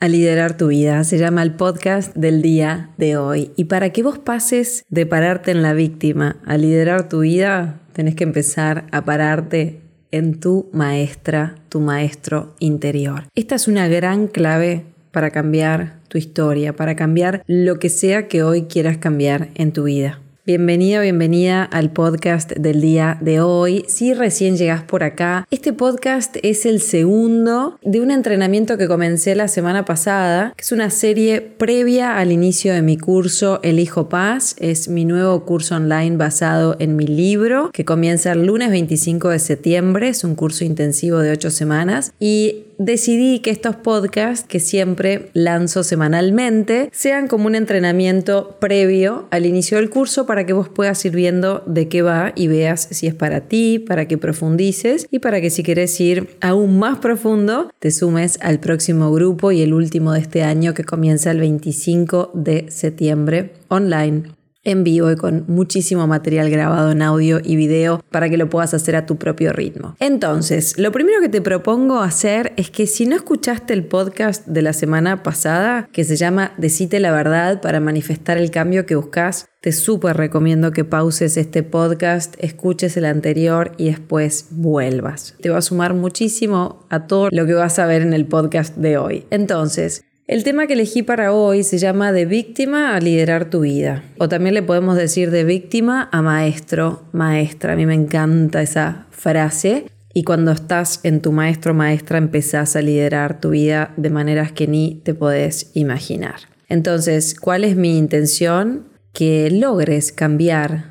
a 0.00 0.08
liderar 0.08 0.56
tu 0.56 0.68
vida. 0.68 1.04
Se 1.04 1.18
llama 1.18 1.42
el 1.42 1.52
podcast 1.52 2.16
del 2.16 2.42
día 2.42 2.90
de 2.96 3.18
hoy. 3.18 3.52
Y 3.56 3.64
para 3.64 3.90
que 3.90 4.02
vos 4.02 4.18
pases 4.18 4.84
de 4.88 5.06
pararte 5.06 5.50
en 5.50 5.62
la 5.62 5.74
víctima 5.74 6.38
a 6.46 6.56
liderar 6.56 7.08
tu 7.08 7.20
vida, 7.20 7.80
tenés 7.92 8.14
que 8.14 8.24
empezar 8.24 8.86
a 8.92 9.04
pararte 9.04 9.80
en 10.10 10.40
tu 10.40 10.68
maestra, 10.72 11.56
tu 11.68 11.80
maestro 11.80 12.54
interior. 12.58 13.24
Esta 13.34 13.54
es 13.54 13.68
una 13.68 13.88
gran 13.88 14.26
clave 14.26 14.84
para 15.12 15.30
cambiar 15.30 16.00
tu 16.08 16.18
historia, 16.18 16.74
para 16.74 16.96
cambiar 16.96 17.42
lo 17.46 17.78
que 17.78 17.88
sea 17.88 18.26
que 18.26 18.42
hoy 18.42 18.62
quieras 18.62 18.98
cambiar 18.98 19.50
en 19.54 19.72
tu 19.72 19.84
vida. 19.84 20.20
Bienvenida, 20.46 21.02
bienvenida 21.02 21.64
al 21.64 21.92
podcast 21.92 22.52
del 22.52 22.80
día 22.80 23.18
de 23.20 23.42
hoy. 23.42 23.84
Si 23.88 24.14
recién 24.14 24.56
llegas 24.56 24.82
por 24.82 25.02
acá, 25.02 25.46
este 25.50 25.74
podcast 25.74 26.38
es 26.42 26.64
el 26.64 26.80
segundo 26.80 27.78
de 27.82 28.00
un 28.00 28.10
entrenamiento 28.10 28.78
que 28.78 28.88
comencé 28.88 29.34
la 29.34 29.48
semana 29.48 29.84
pasada, 29.84 30.54
que 30.56 30.62
es 30.62 30.72
una 30.72 30.88
serie 30.88 31.42
previa 31.42 32.16
al 32.16 32.32
inicio 32.32 32.72
de 32.72 32.80
mi 32.80 32.96
curso 32.96 33.60
El 33.62 33.78
Hijo 33.78 34.08
Paz. 34.08 34.56
Es 34.58 34.88
mi 34.88 35.04
nuevo 35.04 35.44
curso 35.44 35.76
online 35.76 36.16
basado 36.16 36.74
en 36.78 36.96
mi 36.96 37.06
libro, 37.06 37.70
que 37.70 37.84
comienza 37.84 38.32
el 38.32 38.46
lunes 38.46 38.70
25 38.70 39.28
de 39.28 39.40
septiembre. 39.40 40.08
Es 40.08 40.24
un 40.24 40.36
curso 40.36 40.64
intensivo 40.64 41.18
de 41.18 41.32
ocho 41.32 41.50
semanas. 41.50 42.14
Y 42.18 42.64
decidí 42.80 43.40
que 43.40 43.50
estos 43.50 43.76
podcasts 43.76 44.46
que 44.48 44.58
siempre 44.58 45.28
lanzo 45.34 45.84
semanalmente 45.84 46.88
sean 46.92 47.28
como 47.28 47.46
un 47.46 47.54
entrenamiento 47.54 48.56
previo 48.58 49.28
al 49.30 49.44
inicio 49.44 49.76
del 49.76 49.90
curso 49.90 50.24
para 50.24 50.46
que 50.46 50.54
vos 50.54 50.70
puedas 50.70 51.04
ir 51.04 51.14
viendo 51.14 51.62
de 51.66 51.88
qué 51.88 52.00
va 52.00 52.32
y 52.34 52.48
veas 52.48 52.88
si 52.90 53.06
es 53.06 53.14
para 53.14 53.42
ti, 53.42 53.78
para 53.78 54.08
que 54.08 54.16
profundices 54.16 55.06
y 55.10 55.18
para 55.18 55.42
que 55.42 55.50
si 55.50 55.62
querés 55.62 56.00
ir 56.00 56.30
aún 56.40 56.78
más 56.78 57.00
profundo 57.00 57.70
te 57.78 57.90
sumes 57.90 58.38
al 58.40 58.60
próximo 58.60 59.12
grupo 59.12 59.52
y 59.52 59.60
el 59.60 59.74
último 59.74 60.12
de 60.12 60.20
este 60.20 60.42
año 60.42 60.72
que 60.72 60.84
comienza 60.84 61.32
el 61.32 61.40
25 61.40 62.30
de 62.32 62.70
septiembre 62.70 63.52
online 63.68 64.39
en 64.64 64.84
vivo 64.84 65.10
y 65.10 65.16
con 65.16 65.44
muchísimo 65.48 66.06
material 66.06 66.50
grabado 66.50 66.90
en 66.90 67.02
audio 67.02 67.40
y 67.42 67.56
video 67.56 68.02
para 68.10 68.28
que 68.28 68.36
lo 68.36 68.50
puedas 68.50 68.74
hacer 68.74 68.96
a 68.96 69.06
tu 69.06 69.16
propio 69.16 69.52
ritmo. 69.52 69.96
Entonces, 70.00 70.78
lo 70.78 70.92
primero 70.92 71.20
que 71.20 71.28
te 71.28 71.40
propongo 71.40 72.00
hacer 72.00 72.52
es 72.56 72.70
que 72.70 72.86
si 72.86 73.06
no 73.06 73.16
escuchaste 73.16 73.72
el 73.72 73.84
podcast 73.84 74.46
de 74.46 74.62
la 74.62 74.72
semana 74.72 75.22
pasada, 75.22 75.88
que 75.92 76.04
se 76.04 76.16
llama 76.16 76.52
Decite 76.58 77.00
la 77.00 77.12
verdad 77.12 77.60
para 77.60 77.80
manifestar 77.80 78.38
el 78.38 78.50
cambio 78.50 78.86
que 78.86 78.96
buscas, 78.96 79.46
te 79.60 79.72
súper 79.72 80.16
recomiendo 80.16 80.72
que 80.72 80.84
pauses 80.84 81.36
este 81.36 81.62
podcast, 81.62 82.34
escuches 82.38 82.96
el 82.96 83.04
anterior 83.04 83.72
y 83.76 83.86
después 83.86 84.46
vuelvas. 84.50 85.34
Te 85.40 85.50
va 85.50 85.58
a 85.58 85.62
sumar 85.62 85.94
muchísimo 85.94 86.86
a 86.88 87.06
todo 87.06 87.28
lo 87.30 87.46
que 87.46 87.54
vas 87.54 87.78
a 87.78 87.86
ver 87.86 88.02
en 88.02 88.14
el 88.14 88.26
podcast 88.26 88.76
de 88.76 88.96
hoy. 88.96 89.26
Entonces, 89.30 90.02
el 90.30 90.44
tema 90.44 90.68
que 90.68 90.74
elegí 90.74 91.02
para 91.02 91.32
hoy 91.32 91.64
se 91.64 91.78
llama 91.78 92.12
de 92.12 92.24
víctima 92.24 92.94
a 92.94 93.00
liderar 93.00 93.50
tu 93.50 93.62
vida. 93.62 94.04
O 94.16 94.28
también 94.28 94.54
le 94.54 94.62
podemos 94.62 94.94
decir 94.94 95.32
de 95.32 95.42
víctima 95.42 96.08
a 96.12 96.22
maestro, 96.22 97.02
maestra. 97.10 97.72
A 97.72 97.76
mí 97.76 97.84
me 97.84 97.94
encanta 97.94 98.62
esa 98.62 99.08
frase. 99.10 99.86
Y 100.14 100.22
cuando 100.22 100.52
estás 100.52 101.00
en 101.02 101.20
tu 101.20 101.32
maestro, 101.32 101.74
maestra, 101.74 102.18
empezás 102.18 102.76
a 102.76 102.80
liderar 102.80 103.40
tu 103.40 103.50
vida 103.50 103.92
de 103.96 104.10
maneras 104.10 104.52
que 104.52 104.68
ni 104.68 105.00
te 105.02 105.14
podés 105.14 105.72
imaginar. 105.74 106.36
Entonces, 106.68 107.34
¿cuál 107.34 107.64
es 107.64 107.74
mi 107.74 107.98
intención? 107.98 108.84
Que 109.12 109.50
logres 109.50 110.12
cambiar 110.12 110.89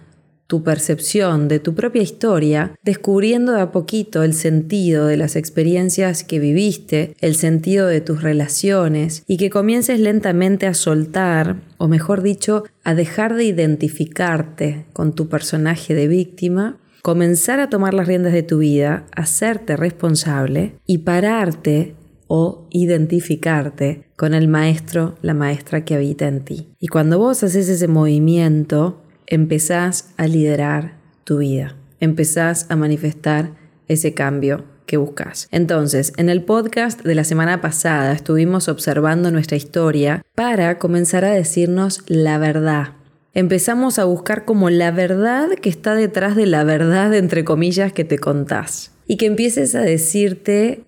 tu 0.49 0.63
percepción 0.63 1.47
de 1.47 1.59
tu 1.59 1.75
propia 1.75 2.01
historia, 2.01 2.73
descubriendo 2.83 3.53
de 3.53 3.61
a 3.61 3.71
poquito 3.71 4.23
el 4.23 4.33
sentido 4.33 5.05
de 5.05 5.15
las 5.15 5.35
experiencias 5.35 6.23
que 6.23 6.39
viviste, 6.39 7.15
el 7.21 7.35
sentido 7.35 7.85
de 7.85 8.01
tus 8.01 8.23
relaciones 8.23 9.23
y 9.27 9.37
que 9.37 9.51
comiences 9.51 9.99
lentamente 9.99 10.65
a 10.65 10.73
soltar, 10.73 11.57
o 11.77 11.87
mejor 11.87 12.23
dicho, 12.23 12.63
a 12.83 12.95
dejar 12.95 13.35
de 13.35 13.43
identificarte 13.43 14.87
con 14.91 15.13
tu 15.13 15.29
personaje 15.29 15.93
de 15.93 16.07
víctima 16.07 16.79
comenzar 17.03 17.59
a 17.59 17.69
tomar 17.69 17.93
las 17.93 18.07
riendas 18.07 18.33
de 18.33 18.41
tu 18.41 18.57
vida, 18.57 19.05
hacerte 19.16 19.77
responsable 19.77 20.73
y 20.87 20.99
pararte 20.99 21.93
o 22.25 22.67
identificarte 22.71 24.09
con 24.16 24.33
el 24.33 24.47
maestro, 24.47 25.16
la 25.21 25.35
maestra 25.35 25.85
que 25.85 25.93
habita 25.93 26.27
en 26.27 26.43
ti. 26.43 26.69
Y 26.79 26.87
cuando 26.87 27.19
vos 27.19 27.43
haces 27.43 27.69
ese 27.69 27.87
movimiento, 27.87 29.03
empezás 29.29 30.09
a 30.17 30.28
liderar 30.28 30.95
tu 31.23 31.38
vida, 31.38 31.75
empezás 32.00 32.66
a 32.69 32.75
manifestar 32.75 33.51
ese 33.88 34.13
cambio 34.16 34.66
que 34.88 34.97
buscas. 34.97 35.47
Entonces, 35.51 36.13
en 36.17 36.29
el 36.29 36.44
podcast 36.44 37.03
de 37.03 37.13
la 37.13 37.23
semana 37.23 37.62
pasada 37.62 38.12
estuvimos 38.12 38.67
observando 38.67 39.29
nuestra 39.29 39.56
historia 39.56 40.25
para 40.34 40.79
comenzar 40.79 41.25
a 41.25 41.31
decirnos 41.31 42.03
la 42.07 42.40
verdad. 42.40 42.94
Empezamos 43.35 44.00
a 44.00 44.06
buscar 44.06 44.45
como 44.45 44.72
la 44.72 44.90
verdad 44.90 45.50
que 45.61 45.69
está 45.69 45.94
detrás 45.94 46.35
de 46.35 46.47
la 46.47 46.63
verdad, 46.63 47.13
entre 47.13 47.46
comillas, 47.46 47.94
que 47.94 48.03
te 48.03 48.17
contás. 48.17 48.91
Y 49.06 49.17
que 49.17 49.28
empieces 49.28 49.75
a 49.75 49.81
decirte 49.81 50.84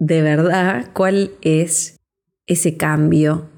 de 0.00 0.22
verdad 0.22 0.90
cuál 0.92 1.30
es 1.40 2.00
ese 2.48 2.76
cambio 2.76 3.48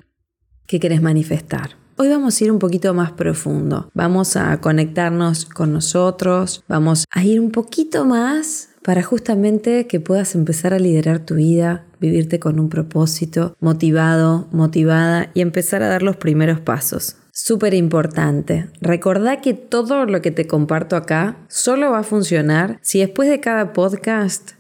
que 0.67 0.81
querés 0.81 1.01
manifestar. 1.01 1.78
Hoy 2.01 2.09
vamos 2.11 2.41
a 2.41 2.45
ir 2.45 2.53
un 2.53 2.61
poquito 2.61 2.95
más 2.95 3.11
profundo. 3.11 3.91
Vamos 3.93 4.37
a 4.37 4.61
conectarnos 4.61 5.47
con 5.47 5.73
nosotros, 5.73 6.63
vamos 6.69 7.05
a 7.11 7.25
ir 7.25 7.41
un 7.41 7.51
poquito 7.51 8.05
más 8.05 8.69
para 8.85 9.03
justamente 9.03 9.89
que 9.89 9.99
puedas 9.99 10.37
empezar 10.37 10.73
a 10.73 10.79
liderar 10.79 11.19
tu 11.19 11.35
vida, 11.35 11.87
vivirte 11.99 12.39
con 12.39 12.61
un 12.61 12.69
propósito, 12.69 13.57
motivado, 13.59 14.47
motivada 14.53 15.33
y 15.35 15.41
empezar 15.41 15.83
a 15.83 15.89
dar 15.89 16.05
los 16.05 16.17
primeros 16.17 16.61
pasos. 16.61 17.17
Súper 17.33 17.75
importante. 17.75 18.71
Recordá 18.81 19.41
que 19.41 19.55
todo 19.55 20.07
lo 20.07 20.23
que 20.23 20.31
te 20.31 20.47
comparto 20.47 20.95
acá 20.95 21.37
solo 21.49 21.91
va 21.91 21.99
a 21.99 22.05
funcionar 22.05 22.79
si 22.81 23.01
después 23.01 23.29
de 23.29 23.41
cada 23.41 23.73
podcast 23.73 24.53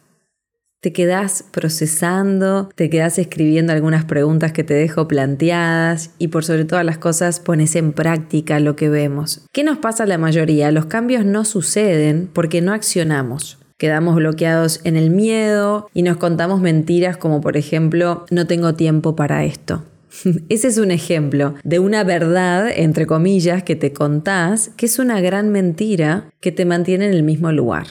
te 0.80 0.92
quedas 0.92 1.44
procesando, 1.50 2.68
te 2.74 2.88
quedas 2.88 3.18
escribiendo 3.18 3.72
algunas 3.72 4.04
preguntas 4.04 4.52
que 4.52 4.62
te 4.62 4.74
dejo 4.74 5.08
planteadas 5.08 6.10
y 6.18 6.28
por 6.28 6.44
sobre 6.44 6.64
todas 6.64 6.84
las 6.84 6.98
cosas 6.98 7.40
pones 7.40 7.74
en 7.74 7.92
práctica 7.92 8.60
lo 8.60 8.76
que 8.76 8.88
vemos. 8.88 9.44
¿Qué 9.52 9.64
nos 9.64 9.78
pasa 9.78 10.04
a 10.04 10.06
la 10.06 10.18
mayoría? 10.18 10.70
Los 10.70 10.86
cambios 10.86 11.24
no 11.24 11.44
suceden 11.44 12.30
porque 12.32 12.60
no 12.60 12.72
accionamos. 12.72 13.58
Quedamos 13.76 14.16
bloqueados 14.16 14.80
en 14.84 14.96
el 14.96 15.10
miedo 15.10 15.88
y 15.94 16.02
nos 16.02 16.16
contamos 16.16 16.60
mentiras 16.60 17.16
como 17.16 17.40
por 17.40 17.56
ejemplo, 17.56 18.24
no 18.30 18.46
tengo 18.46 18.74
tiempo 18.74 19.16
para 19.16 19.44
esto. 19.44 19.84
Ese 20.48 20.68
es 20.68 20.78
un 20.78 20.92
ejemplo 20.92 21.54
de 21.64 21.80
una 21.80 22.04
verdad, 22.04 22.68
entre 22.72 23.06
comillas, 23.06 23.64
que 23.64 23.76
te 23.76 23.92
contás, 23.92 24.70
que 24.76 24.86
es 24.86 24.98
una 25.00 25.20
gran 25.20 25.50
mentira 25.50 26.30
que 26.40 26.52
te 26.52 26.64
mantiene 26.64 27.06
en 27.06 27.14
el 27.14 27.24
mismo 27.24 27.50
lugar. 27.50 27.88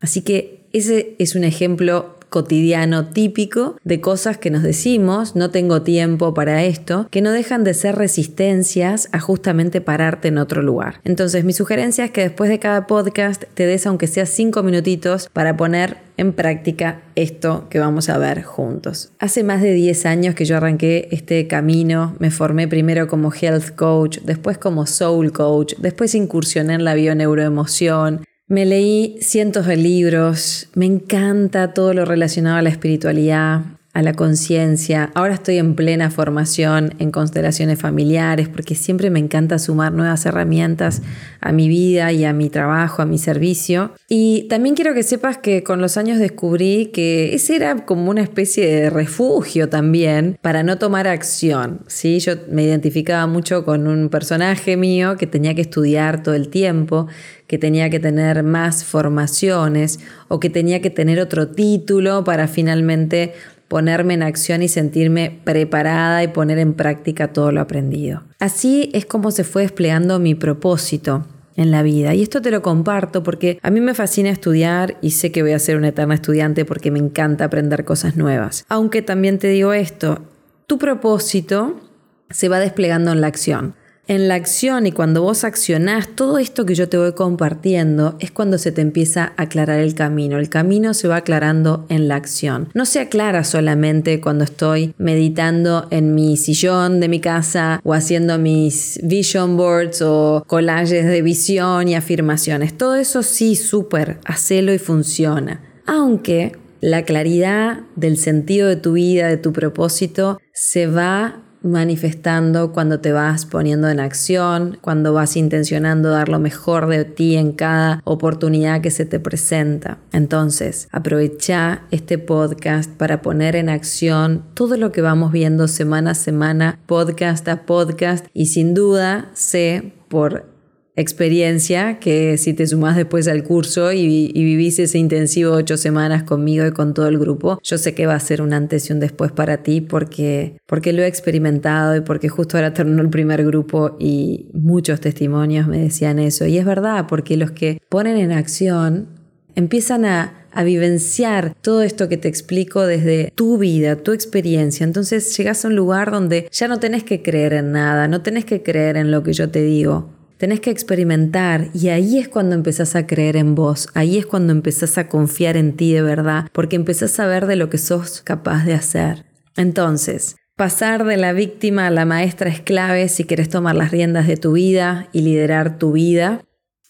Así 0.00 0.22
que 0.22 0.62
ese 0.72 1.14
es 1.18 1.34
un 1.34 1.44
ejemplo 1.44 2.16
cotidiano 2.32 3.06
típico 3.10 3.76
de 3.84 4.00
cosas 4.00 4.38
que 4.38 4.50
nos 4.50 4.64
decimos, 4.64 5.36
no 5.36 5.50
tengo 5.50 5.82
tiempo 5.82 6.34
para 6.34 6.64
esto, 6.64 7.06
que 7.12 7.22
no 7.22 7.30
dejan 7.30 7.62
de 7.62 7.74
ser 7.74 7.94
resistencias 7.94 9.08
a 9.12 9.20
justamente 9.20 9.80
pararte 9.80 10.26
en 10.26 10.38
otro 10.38 10.62
lugar. 10.62 11.00
Entonces 11.04 11.44
mi 11.44 11.52
sugerencia 11.52 12.06
es 12.06 12.10
que 12.10 12.22
después 12.22 12.50
de 12.50 12.58
cada 12.58 12.88
podcast 12.88 13.44
te 13.54 13.66
des 13.66 13.86
aunque 13.86 14.08
sea 14.08 14.26
cinco 14.26 14.64
minutitos 14.64 15.28
para 15.32 15.56
poner 15.56 15.98
en 16.16 16.32
práctica 16.32 17.02
esto 17.14 17.66
que 17.68 17.78
vamos 17.78 18.08
a 18.08 18.18
ver 18.18 18.42
juntos. 18.42 19.12
Hace 19.18 19.44
más 19.44 19.60
de 19.62 19.72
10 19.72 20.06
años 20.06 20.34
que 20.34 20.44
yo 20.44 20.56
arranqué 20.56 21.08
este 21.10 21.46
camino, 21.46 22.14
me 22.18 22.30
formé 22.30 22.68
primero 22.68 23.08
como 23.08 23.32
health 23.32 23.74
coach, 23.74 24.18
después 24.24 24.58
como 24.58 24.86
soul 24.86 25.32
coach, 25.32 25.74
después 25.78 26.14
incursioné 26.14 26.74
en 26.74 26.84
la 26.84 26.94
bioneuroemoción, 26.94 28.24
me 28.52 28.66
leí 28.66 29.16
cientos 29.22 29.64
de 29.64 29.78
libros, 29.78 30.68
me 30.74 30.84
encanta 30.84 31.72
todo 31.72 31.94
lo 31.94 32.04
relacionado 32.04 32.58
a 32.58 32.62
la 32.62 32.68
espiritualidad. 32.68 33.62
A 33.92 34.02
la 34.02 34.14
conciencia. 34.14 35.10
Ahora 35.14 35.34
estoy 35.34 35.58
en 35.58 35.74
plena 35.74 36.10
formación 36.10 36.94
en 36.98 37.10
constelaciones 37.10 37.78
familiares 37.78 38.48
porque 38.48 38.74
siempre 38.74 39.10
me 39.10 39.18
encanta 39.18 39.58
sumar 39.58 39.92
nuevas 39.92 40.24
herramientas 40.24 41.02
a 41.40 41.52
mi 41.52 41.68
vida 41.68 42.10
y 42.12 42.24
a 42.24 42.32
mi 42.32 42.48
trabajo, 42.48 43.02
a 43.02 43.06
mi 43.06 43.18
servicio. 43.18 43.92
Y 44.08 44.46
también 44.48 44.74
quiero 44.74 44.94
que 44.94 45.02
sepas 45.02 45.38
que 45.38 45.62
con 45.62 45.80
los 45.82 45.96
años 45.98 46.18
descubrí 46.18 46.86
que 46.86 47.34
ese 47.34 47.56
era 47.56 47.84
como 47.84 48.10
una 48.10 48.22
especie 48.22 48.66
de 48.66 48.90
refugio 48.90 49.68
también 49.68 50.38
para 50.40 50.62
no 50.62 50.78
tomar 50.78 51.06
acción. 51.06 51.80
¿sí? 51.86 52.18
Yo 52.20 52.34
me 52.50 52.62
identificaba 52.62 53.26
mucho 53.26 53.64
con 53.64 53.86
un 53.86 54.08
personaje 54.08 54.76
mío 54.76 55.16
que 55.18 55.26
tenía 55.26 55.54
que 55.54 55.62
estudiar 55.62 56.22
todo 56.22 56.34
el 56.34 56.48
tiempo, 56.48 57.08
que 57.46 57.58
tenía 57.58 57.90
que 57.90 58.00
tener 58.00 58.42
más 58.42 58.82
formaciones 58.84 60.00
o 60.28 60.40
que 60.40 60.48
tenía 60.48 60.80
que 60.80 60.88
tener 60.88 61.20
otro 61.20 61.48
título 61.48 62.24
para 62.24 62.48
finalmente 62.48 63.34
ponerme 63.72 64.12
en 64.12 64.22
acción 64.22 64.60
y 64.60 64.68
sentirme 64.68 65.40
preparada 65.44 66.22
y 66.22 66.28
poner 66.28 66.58
en 66.58 66.74
práctica 66.74 67.32
todo 67.32 67.52
lo 67.52 67.62
aprendido. 67.62 68.22
Así 68.38 68.90
es 68.92 69.06
como 69.06 69.30
se 69.30 69.44
fue 69.44 69.62
desplegando 69.62 70.18
mi 70.18 70.34
propósito 70.34 71.24
en 71.56 71.70
la 71.70 71.82
vida. 71.82 72.12
Y 72.12 72.20
esto 72.20 72.42
te 72.42 72.50
lo 72.50 72.60
comparto 72.60 73.22
porque 73.22 73.58
a 73.62 73.70
mí 73.70 73.80
me 73.80 73.94
fascina 73.94 74.28
estudiar 74.28 74.98
y 75.00 75.12
sé 75.12 75.32
que 75.32 75.40
voy 75.40 75.52
a 75.52 75.58
ser 75.58 75.78
una 75.78 75.88
eterna 75.88 76.16
estudiante 76.16 76.66
porque 76.66 76.90
me 76.90 76.98
encanta 76.98 77.46
aprender 77.46 77.86
cosas 77.86 78.14
nuevas. 78.14 78.66
Aunque 78.68 79.00
también 79.00 79.38
te 79.38 79.48
digo 79.48 79.72
esto, 79.72 80.20
tu 80.66 80.76
propósito 80.76 81.80
se 82.28 82.50
va 82.50 82.60
desplegando 82.60 83.10
en 83.10 83.22
la 83.22 83.28
acción 83.28 83.74
en 84.08 84.28
la 84.28 84.34
acción 84.34 84.86
y 84.86 84.92
cuando 84.92 85.22
vos 85.22 85.44
accionás, 85.44 86.08
todo 86.14 86.38
esto 86.38 86.66
que 86.66 86.74
yo 86.74 86.88
te 86.88 86.98
voy 86.98 87.12
compartiendo 87.12 88.16
es 88.18 88.30
cuando 88.30 88.58
se 88.58 88.72
te 88.72 88.80
empieza 88.80 89.32
a 89.36 89.42
aclarar 89.42 89.78
el 89.78 89.94
camino. 89.94 90.38
El 90.38 90.48
camino 90.48 90.92
se 90.92 91.08
va 91.08 91.16
aclarando 91.16 91.86
en 91.88 92.08
la 92.08 92.16
acción. 92.16 92.68
No 92.74 92.84
se 92.84 93.00
aclara 93.00 93.44
solamente 93.44 94.20
cuando 94.20 94.44
estoy 94.44 94.94
meditando 94.98 95.86
en 95.90 96.14
mi 96.14 96.36
sillón 96.36 97.00
de 97.00 97.08
mi 97.08 97.20
casa 97.20 97.80
o 97.84 97.94
haciendo 97.94 98.38
mis 98.38 98.98
vision 99.02 99.56
boards 99.56 100.02
o 100.02 100.44
collages 100.46 101.06
de 101.06 101.22
visión 101.22 101.88
y 101.88 101.94
afirmaciones. 101.94 102.76
Todo 102.76 102.96
eso 102.96 103.22
sí, 103.22 103.54
súper, 103.54 104.18
hacelo 104.24 104.74
y 104.74 104.78
funciona. 104.78 105.60
Aunque 105.86 106.52
la 106.80 107.04
claridad 107.04 107.82
del 107.94 108.16
sentido 108.16 108.68
de 108.68 108.76
tu 108.76 108.94
vida, 108.94 109.28
de 109.28 109.36
tu 109.36 109.52
propósito, 109.52 110.40
se 110.52 110.88
va 110.88 111.42
manifestando 111.62 112.72
cuando 112.72 113.00
te 113.00 113.12
vas 113.12 113.46
poniendo 113.46 113.88
en 113.88 114.00
acción, 114.00 114.78
cuando 114.80 115.12
vas 115.12 115.36
intencionando 115.36 116.10
dar 116.10 116.28
lo 116.28 116.38
mejor 116.38 116.86
de 116.88 117.04
ti 117.04 117.36
en 117.36 117.52
cada 117.52 118.00
oportunidad 118.04 118.80
que 118.80 118.90
se 118.90 119.04
te 119.04 119.20
presenta. 119.20 119.98
Entonces, 120.12 120.88
aprovecha 120.92 121.82
este 121.90 122.18
podcast 122.18 122.90
para 122.90 123.22
poner 123.22 123.56
en 123.56 123.68
acción 123.68 124.44
todo 124.54 124.76
lo 124.76 124.92
que 124.92 125.02
vamos 125.02 125.32
viendo 125.32 125.68
semana 125.68 126.12
a 126.12 126.14
semana, 126.14 126.78
podcast 126.86 127.48
a 127.48 127.66
podcast 127.66 128.26
y 128.32 128.46
sin 128.46 128.74
duda 128.74 129.30
sé 129.34 129.92
por 130.08 130.51
experiencia 130.94 131.98
que 131.98 132.36
si 132.36 132.52
te 132.52 132.66
sumás 132.66 132.96
después 132.96 133.28
al 133.28 133.44
curso 133.44 133.92
y, 133.92 134.32
vivís 134.32 134.78
ese 134.78 134.98
intensivo 134.98 135.52
ocho 135.52 135.76
semanas 135.76 136.24
conmigo 136.24 136.66
y 136.66 136.72
con 136.72 136.94
todo 136.94 137.06
el 137.06 137.18
grupo, 137.18 137.58
yo 137.62 137.78
sé 137.78 137.94
que 137.94 138.06
va 138.06 138.14
a 138.14 138.20
ser 138.20 138.42
un 138.42 138.52
antes 138.52 138.88
y 138.88 138.92
un 138.92 139.00
después 139.00 139.32
para 139.32 139.62
ti 139.62 139.80
porque, 139.80 140.58
porque 140.66 140.92
lo 140.92 141.02
he 141.02 141.06
experimentado 141.06 141.96
y 141.96 142.00
porque 142.00 142.28
justo 142.28 142.56
ahora 142.56 142.74
terminó 142.74 143.02
el 143.02 143.10
primer 143.10 143.44
grupo 143.44 143.96
y 143.98 144.48
muchos 144.52 145.00
testimonios 145.00 145.66
me 145.66 145.78
decían 145.78 146.18
eso. 146.18 146.46
Y 146.46 146.58
es 146.58 146.64
verdad, 146.64 147.06
porque 147.08 147.36
los 147.36 147.52
que 147.52 147.80
ponen 147.88 148.16
en 148.16 148.32
acción 148.32 149.08
empiezan 149.54 150.04
a 150.04 150.38
a 150.52 150.64
vivenciar 150.64 151.54
todo 151.62 151.82
esto 151.82 152.10
que 152.10 152.18
te 152.18 152.28
explico 152.28 152.86
desde 152.86 153.32
tu 153.34 153.56
vida, 153.58 153.96
tu 153.96 154.12
experiencia. 154.12 154.84
Entonces 154.84 155.34
llegas 155.36 155.64
a 155.64 155.68
un 155.68 155.76
lugar 155.76 156.10
donde 156.10 156.46
ya 156.52 156.68
no 156.68 156.78
tenés 156.78 157.04
que 157.04 157.22
creer 157.22 157.54
en 157.54 157.72
nada, 157.72 158.06
no 158.06 158.20
tenés 158.20 158.44
que 158.44 158.62
creer 158.62 158.98
en 158.98 159.10
lo 159.10 159.22
que 159.22 159.32
yo 159.32 159.48
te 159.48 159.62
digo 159.62 160.10
tenés 160.42 160.58
que 160.58 160.70
experimentar 160.70 161.68
y 161.72 161.90
ahí 161.90 162.18
es 162.18 162.26
cuando 162.26 162.56
empezás 162.56 162.96
a 162.96 163.06
creer 163.06 163.36
en 163.36 163.54
vos, 163.54 163.88
ahí 163.94 164.18
es 164.18 164.26
cuando 164.26 164.52
empezás 164.52 164.98
a 164.98 165.06
confiar 165.06 165.56
en 165.56 165.76
ti 165.76 165.92
de 165.92 166.02
verdad, 166.02 166.48
porque 166.52 166.74
empezás 166.74 167.20
a 167.20 167.28
ver 167.28 167.46
de 167.46 167.54
lo 167.54 167.70
que 167.70 167.78
sos 167.78 168.22
capaz 168.22 168.64
de 168.64 168.74
hacer. 168.74 169.24
Entonces, 169.56 170.34
pasar 170.56 171.04
de 171.04 171.16
la 171.16 171.32
víctima 171.32 171.86
a 171.86 171.90
la 171.90 172.06
maestra 172.06 172.50
es 172.50 172.60
clave 172.60 173.08
si 173.08 173.22
querés 173.22 173.50
tomar 173.50 173.76
las 173.76 173.92
riendas 173.92 174.26
de 174.26 174.36
tu 174.36 174.54
vida 174.54 175.06
y 175.12 175.20
liderar 175.20 175.78
tu 175.78 175.92
vida. 175.92 176.42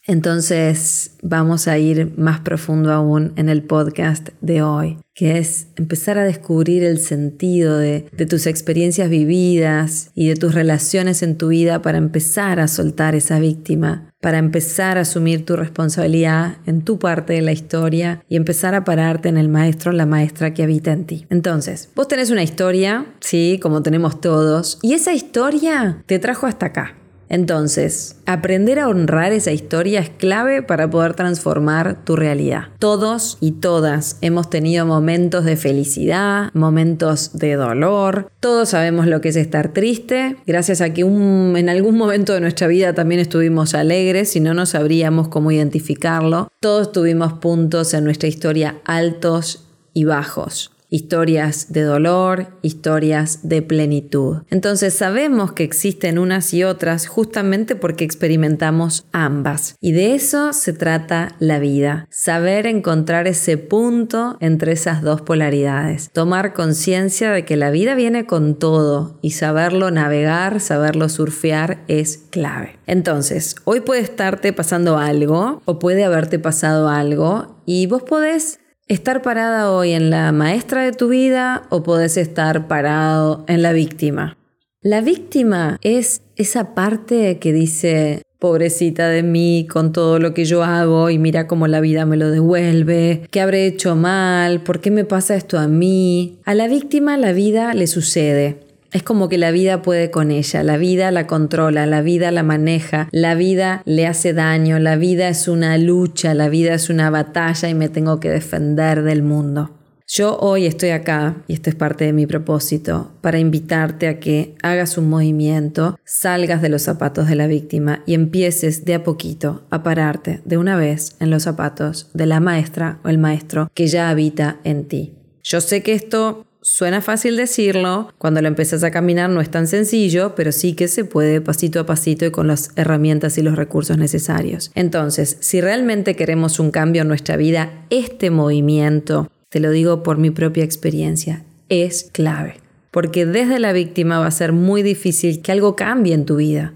Entonces 0.06 1.12
vamos 1.22 1.68
a 1.68 1.78
ir 1.78 2.12
más 2.18 2.40
profundo 2.40 2.92
aún 2.92 3.32
en 3.36 3.48
el 3.48 3.62
podcast 3.62 4.30
de 4.40 4.60
hoy, 4.60 4.98
que 5.14 5.38
es 5.38 5.68
empezar 5.76 6.18
a 6.18 6.24
descubrir 6.24 6.82
el 6.82 6.98
sentido 6.98 7.78
de, 7.78 8.06
tus 8.28 8.46
experiencias 8.46 9.08
vividas 9.08 10.10
y 10.14 10.28
de 10.28 10.34
tus 10.34 10.54
relaciones 10.54 11.22
en 11.22 11.38
tu 11.38 11.48
vida 11.48 11.82
para 11.82 11.98
empezar 11.98 12.58
a 12.58 12.66
soltar 12.66 13.14
esa 13.14 13.38
víctima, 13.38 14.10
para 14.20 14.38
empezar 14.38 14.98
a 14.98 15.02
asumir 15.02 15.46
tu 15.46 15.54
responsabilidad 15.54 16.56
en 16.66 16.82
tu 16.82 16.98
parte 16.98 17.34
de 17.34 17.42
la 17.42 17.52
historia 17.52 18.24
y 18.28 18.36
empezar 18.36 18.74
a 18.74 18.84
pararte 18.84 19.28
en 19.28 19.36
el 19.36 19.48
maestro 19.48 19.92
la 19.92 20.06
maestra 20.06 20.52
que 20.52 20.64
habita 20.64 20.92
en 20.92 21.04
ti. 21.04 21.26
Entonces, 21.30 21.90
vos 21.94 22.08
tenés 22.08 22.30
una 22.30 22.42
historia, 22.42 23.06
sí, 23.20 23.60
como 23.62 23.82
tenemos 23.82 24.20
todos, 24.20 24.80
y 24.82 24.94
esa 24.94 25.12
historia 25.12 26.02
te 26.06 26.18
trajo 26.18 26.46
hasta 26.46 26.66
acá. 26.66 26.96
Entonces, 27.32 28.16
aprender 28.26 28.78
a 28.78 28.88
honrar 28.88 29.32
esa 29.32 29.52
historia 29.52 30.00
es 30.00 30.10
clave 30.10 30.62
para 30.62 30.90
poder 30.90 31.14
transformar 31.14 32.04
tu 32.04 32.14
realidad. 32.14 32.64
Todos 32.78 33.38
y 33.40 33.52
todas 33.52 34.18
hemos 34.20 34.50
tenido 34.50 34.84
momentos 34.84 35.46
de 35.46 35.56
felicidad, 35.56 36.50
momentos 36.52 37.38
de 37.38 37.54
dolor. 37.54 38.30
Todos 38.38 38.68
sabemos 38.68 39.06
lo 39.06 39.22
que 39.22 39.30
es 39.30 39.36
estar 39.36 39.72
triste, 39.72 40.36
gracias 40.46 40.82
a 40.82 40.92
que 40.92 41.00
en 41.00 41.68
algún 41.70 41.96
momento 41.96 42.34
de 42.34 42.42
nuestra 42.42 42.66
vida 42.66 42.92
también 42.92 43.22
estuvimos 43.22 43.72
alegres 43.72 44.36
y 44.36 44.40
no 44.40 44.52
nos 44.52 44.68
sabríamos 44.70 45.28
cómo 45.28 45.50
identificarlo. 45.50 46.48
Todos 46.60 46.92
tuvimos 46.92 47.32
puntos 47.32 47.94
en 47.94 48.04
nuestra 48.04 48.28
historia 48.28 48.76
altos 48.84 49.66
y 49.94 50.04
bajos 50.04 50.70
historias 50.92 51.72
de 51.72 51.82
dolor, 51.82 52.48
historias 52.60 53.40
de 53.48 53.62
plenitud. 53.62 54.42
Entonces 54.50 54.92
sabemos 54.92 55.52
que 55.52 55.64
existen 55.64 56.18
unas 56.18 56.52
y 56.52 56.64
otras 56.64 57.06
justamente 57.06 57.76
porque 57.76 58.04
experimentamos 58.04 59.06
ambas. 59.10 59.74
Y 59.80 59.92
de 59.92 60.14
eso 60.14 60.52
se 60.52 60.74
trata 60.74 61.34
la 61.38 61.58
vida, 61.58 62.06
saber 62.10 62.66
encontrar 62.66 63.26
ese 63.26 63.56
punto 63.56 64.36
entre 64.40 64.72
esas 64.72 65.00
dos 65.00 65.22
polaridades, 65.22 66.10
tomar 66.12 66.52
conciencia 66.52 67.30
de 67.30 67.46
que 67.46 67.56
la 67.56 67.70
vida 67.70 67.94
viene 67.94 68.26
con 68.26 68.58
todo 68.58 69.18
y 69.22 69.30
saberlo 69.30 69.90
navegar, 69.90 70.60
saberlo 70.60 71.08
surfear 71.08 71.84
es 71.88 72.18
clave. 72.28 72.78
Entonces, 72.86 73.56
hoy 73.64 73.80
puede 73.80 74.02
estarte 74.02 74.52
pasando 74.52 74.98
algo 74.98 75.62
o 75.64 75.78
puede 75.78 76.04
haberte 76.04 76.38
pasado 76.38 76.90
algo 76.90 77.62
y 77.64 77.86
vos 77.86 78.02
podés 78.02 78.58
estar 78.92 79.22
parada 79.22 79.70
hoy 79.70 79.92
en 79.92 80.10
la 80.10 80.32
maestra 80.32 80.82
de 80.82 80.92
tu 80.92 81.08
vida 81.08 81.62
o 81.70 81.82
podés 81.82 82.16
estar 82.16 82.68
parado 82.68 83.44
en 83.48 83.62
la 83.62 83.72
víctima. 83.72 84.36
La 84.82 85.00
víctima 85.00 85.78
es 85.82 86.22
esa 86.36 86.74
parte 86.74 87.38
que 87.38 87.52
dice, 87.52 88.22
pobrecita 88.38 89.08
de 89.08 89.22
mí 89.22 89.66
con 89.70 89.92
todo 89.92 90.18
lo 90.18 90.34
que 90.34 90.44
yo 90.44 90.62
hago 90.62 91.08
y 91.08 91.18
mira 91.18 91.46
cómo 91.46 91.68
la 91.68 91.80
vida 91.80 92.04
me 92.04 92.16
lo 92.16 92.30
devuelve, 92.30 93.26
qué 93.30 93.40
habré 93.40 93.66
hecho 93.66 93.96
mal, 93.96 94.62
por 94.62 94.80
qué 94.80 94.90
me 94.90 95.04
pasa 95.04 95.36
esto 95.36 95.58
a 95.58 95.68
mí. 95.68 96.40
A 96.44 96.54
la 96.54 96.66
víctima 96.66 97.16
la 97.16 97.32
vida 97.32 97.72
le 97.74 97.86
sucede. 97.86 98.71
Es 98.92 99.02
como 99.02 99.30
que 99.30 99.38
la 99.38 99.50
vida 99.50 99.80
puede 99.80 100.10
con 100.10 100.30
ella, 100.30 100.62
la 100.62 100.76
vida 100.76 101.10
la 101.10 101.26
controla, 101.26 101.86
la 101.86 102.02
vida 102.02 102.30
la 102.30 102.42
maneja, 102.42 103.08
la 103.10 103.34
vida 103.34 103.82
le 103.86 104.06
hace 104.06 104.34
daño, 104.34 104.78
la 104.78 104.96
vida 104.96 105.28
es 105.28 105.48
una 105.48 105.78
lucha, 105.78 106.34
la 106.34 106.50
vida 106.50 106.74
es 106.74 106.90
una 106.90 107.08
batalla 107.08 107.70
y 107.70 107.74
me 107.74 107.88
tengo 107.88 108.20
que 108.20 108.28
defender 108.28 109.02
del 109.02 109.22
mundo. 109.22 109.70
Yo 110.06 110.36
hoy 110.36 110.66
estoy 110.66 110.90
acá, 110.90 111.42
y 111.48 111.54
esto 111.54 111.70
es 111.70 111.76
parte 111.76 112.04
de 112.04 112.12
mi 112.12 112.26
propósito, 112.26 113.12
para 113.22 113.38
invitarte 113.38 114.08
a 114.08 114.20
que 114.20 114.56
hagas 114.62 114.98
un 114.98 115.08
movimiento, 115.08 115.98
salgas 116.04 116.60
de 116.60 116.68
los 116.68 116.82
zapatos 116.82 117.28
de 117.28 117.34
la 117.34 117.46
víctima 117.46 118.02
y 118.04 118.12
empieces 118.12 118.84
de 118.84 118.92
a 118.92 119.04
poquito 119.04 119.62
a 119.70 119.82
pararte 119.82 120.42
de 120.44 120.58
una 120.58 120.76
vez 120.76 121.16
en 121.18 121.30
los 121.30 121.44
zapatos 121.44 122.10
de 122.12 122.26
la 122.26 122.40
maestra 122.40 123.00
o 123.04 123.08
el 123.08 123.16
maestro 123.16 123.70
que 123.72 123.86
ya 123.86 124.10
habita 124.10 124.60
en 124.64 124.86
ti. 124.86 125.14
Yo 125.42 125.62
sé 125.62 125.82
que 125.82 125.94
esto 125.94 126.44
Suena 126.64 127.00
fácil 127.00 127.36
decirlo, 127.36 128.12
cuando 128.18 128.40
lo 128.40 128.46
empiezas 128.46 128.84
a 128.84 128.92
caminar 128.92 129.28
no 129.28 129.40
es 129.40 129.50
tan 129.50 129.66
sencillo, 129.66 130.36
pero 130.36 130.52
sí 130.52 130.74
que 130.74 130.86
se 130.86 131.04
puede 131.04 131.40
pasito 131.40 131.80
a 131.80 131.86
pasito 131.86 132.24
y 132.24 132.30
con 132.30 132.46
las 132.46 132.70
herramientas 132.76 133.36
y 133.36 133.42
los 133.42 133.56
recursos 133.56 133.98
necesarios. 133.98 134.70
Entonces, 134.76 135.38
si 135.40 135.60
realmente 135.60 136.14
queremos 136.14 136.60
un 136.60 136.70
cambio 136.70 137.02
en 137.02 137.08
nuestra 137.08 137.36
vida, 137.36 137.84
este 137.90 138.30
movimiento, 138.30 139.28
te 139.48 139.58
lo 139.58 139.72
digo 139.72 140.04
por 140.04 140.18
mi 140.18 140.30
propia 140.30 140.62
experiencia, 140.62 141.42
es 141.68 142.08
clave. 142.12 142.58
Porque 142.92 143.26
desde 143.26 143.58
la 143.58 143.72
víctima 143.72 144.20
va 144.20 144.28
a 144.28 144.30
ser 144.30 144.52
muy 144.52 144.84
difícil 144.84 145.42
que 145.42 145.50
algo 145.50 145.74
cambie 145.74 146.14
en 146.14 146.26
tu 146.26 146.36
vida. 146.36 146.74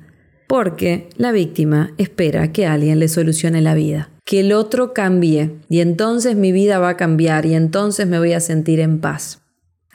Porque 0.49 1.09
la 1.17 1.31
víctima 1.31 1.93
espera 1.97 2.51
que 2.51 2.67
alguien 2.67 2.99
le 2.99 3.07
solucione 3.07 3.61
la 3.63 3.75
vida 3.75 4.11
que 4.27 4.41
el 4.41 4.53
otro 4.53 4.93
cambie 4.93 5.53
y 5.69 5.79
entonces 5.79 6.35
mi 6.35 6.51
vida 6.51 6.81
va 6.81 6.89
a 6.89 6.97
cambiar 6.97 7.47
y 7.47 7.55
entonces 7.55 8.09
me 8.09 8.19
voy 8.19 8.33
a 8.33 8.41
sentir 8.41 8.81
en 8.81 8.99
paz. 8.99 9.46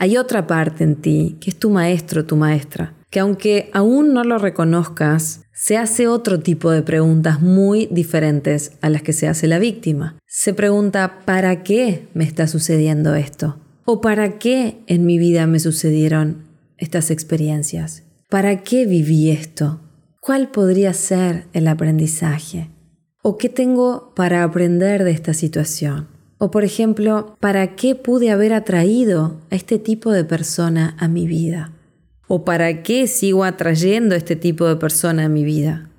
Hay 0.01 0.17
otra 0.17 0.47
parte 0.47 0.83
en 0.83 0.95
ti 0.95 1.37
que 1.39 1.51
es 1.51 1.59
tu 1.59 1.69
maestro, 1.69 2.25
tu 2.25 2.35
maestra, 2.35 2.95
que 3.11 3.19
aunque 3.19 3.69
aún 3.71 4.15
no 4.15 4.23
lo 4.23 4.39
reconozcas, 4.39 5.41
se 5.53 5.77
hace 5.77 6.07
otro 6.07 6.39
tipo 6.39 6.71
de 6.71 6.81
preguntas 6.81 7.39
muy 7.39 7.87
diferentes 7.91 8.71
a 8.81 8.89
las 8.89 9.03
que 9.03 9.13
se 9.13 9.27
hace 9.27 9.45
la 9.45 9.59
víctima. 9.59 10.17
Se 10.25 10.55
pregunta, 10.55 11.19
¿para 11.23 11.61
qué 11.61 12.07
me 12.15 12.23
está 12.23 12.47
sucediendo 12.47 13.13
esto? 13.13 13.59
¿O 13.85 14.01
para 14.01 14.39
qué 14.39 14.79
en 14.87 15.05
mi 15.05 15.19
vida 15.19 15.45
me 15.45 15.59
sucedieron 15.59 16.47
estas 16.79 17.11
experiencias? 17.11 18.01
¿Para 18.27 18.63
qué 18.63 18.87
viví 18.87 19.29
esto? 19.29 19.81
¿Cuál 20.19 20.49
podría 20.49 20.93
ser 20.93 21.45
el 21.53 21.67
aprendizaje? 21.67 22.71
¿O 23.21 23.37
qué 23.37 23.49
tengo 23.49 24.13
para 24.15 24.43
aprender 24.43 25.03
de 25.03 25.11
esta 25.11 25.35
situación? 25.35 26.07
O 26.43 26.49
por 26.49 26.63
ejemplo, 26.63 27.37
¿para 27.39 27.75
qué 27.75 27.93
pude 27.93 28.31
haber 28.31 28.53
atraído 28.53 29.39
a 29.51 29.55
este 29.55 29.77
tipo 29.77 30.11
de 30.11 30.23
persona 30.23 30.95
a 30.97 31.07
mi 31.07 31.27
vida? 31.27 31.71
¿O 32.27 32.45
para 32.45 32.81
qué 32.81 33.05
sigo 33.05 33.43
atrayendo 33.43 34.15
a 34.15 34.17
este 34.17 34.35
tipo 34.35 34.67
de 34.67 34.75
persona 34.75 35.25
a 35.25 35.29
mi 35.29 35.43
vida? 35.43 35.91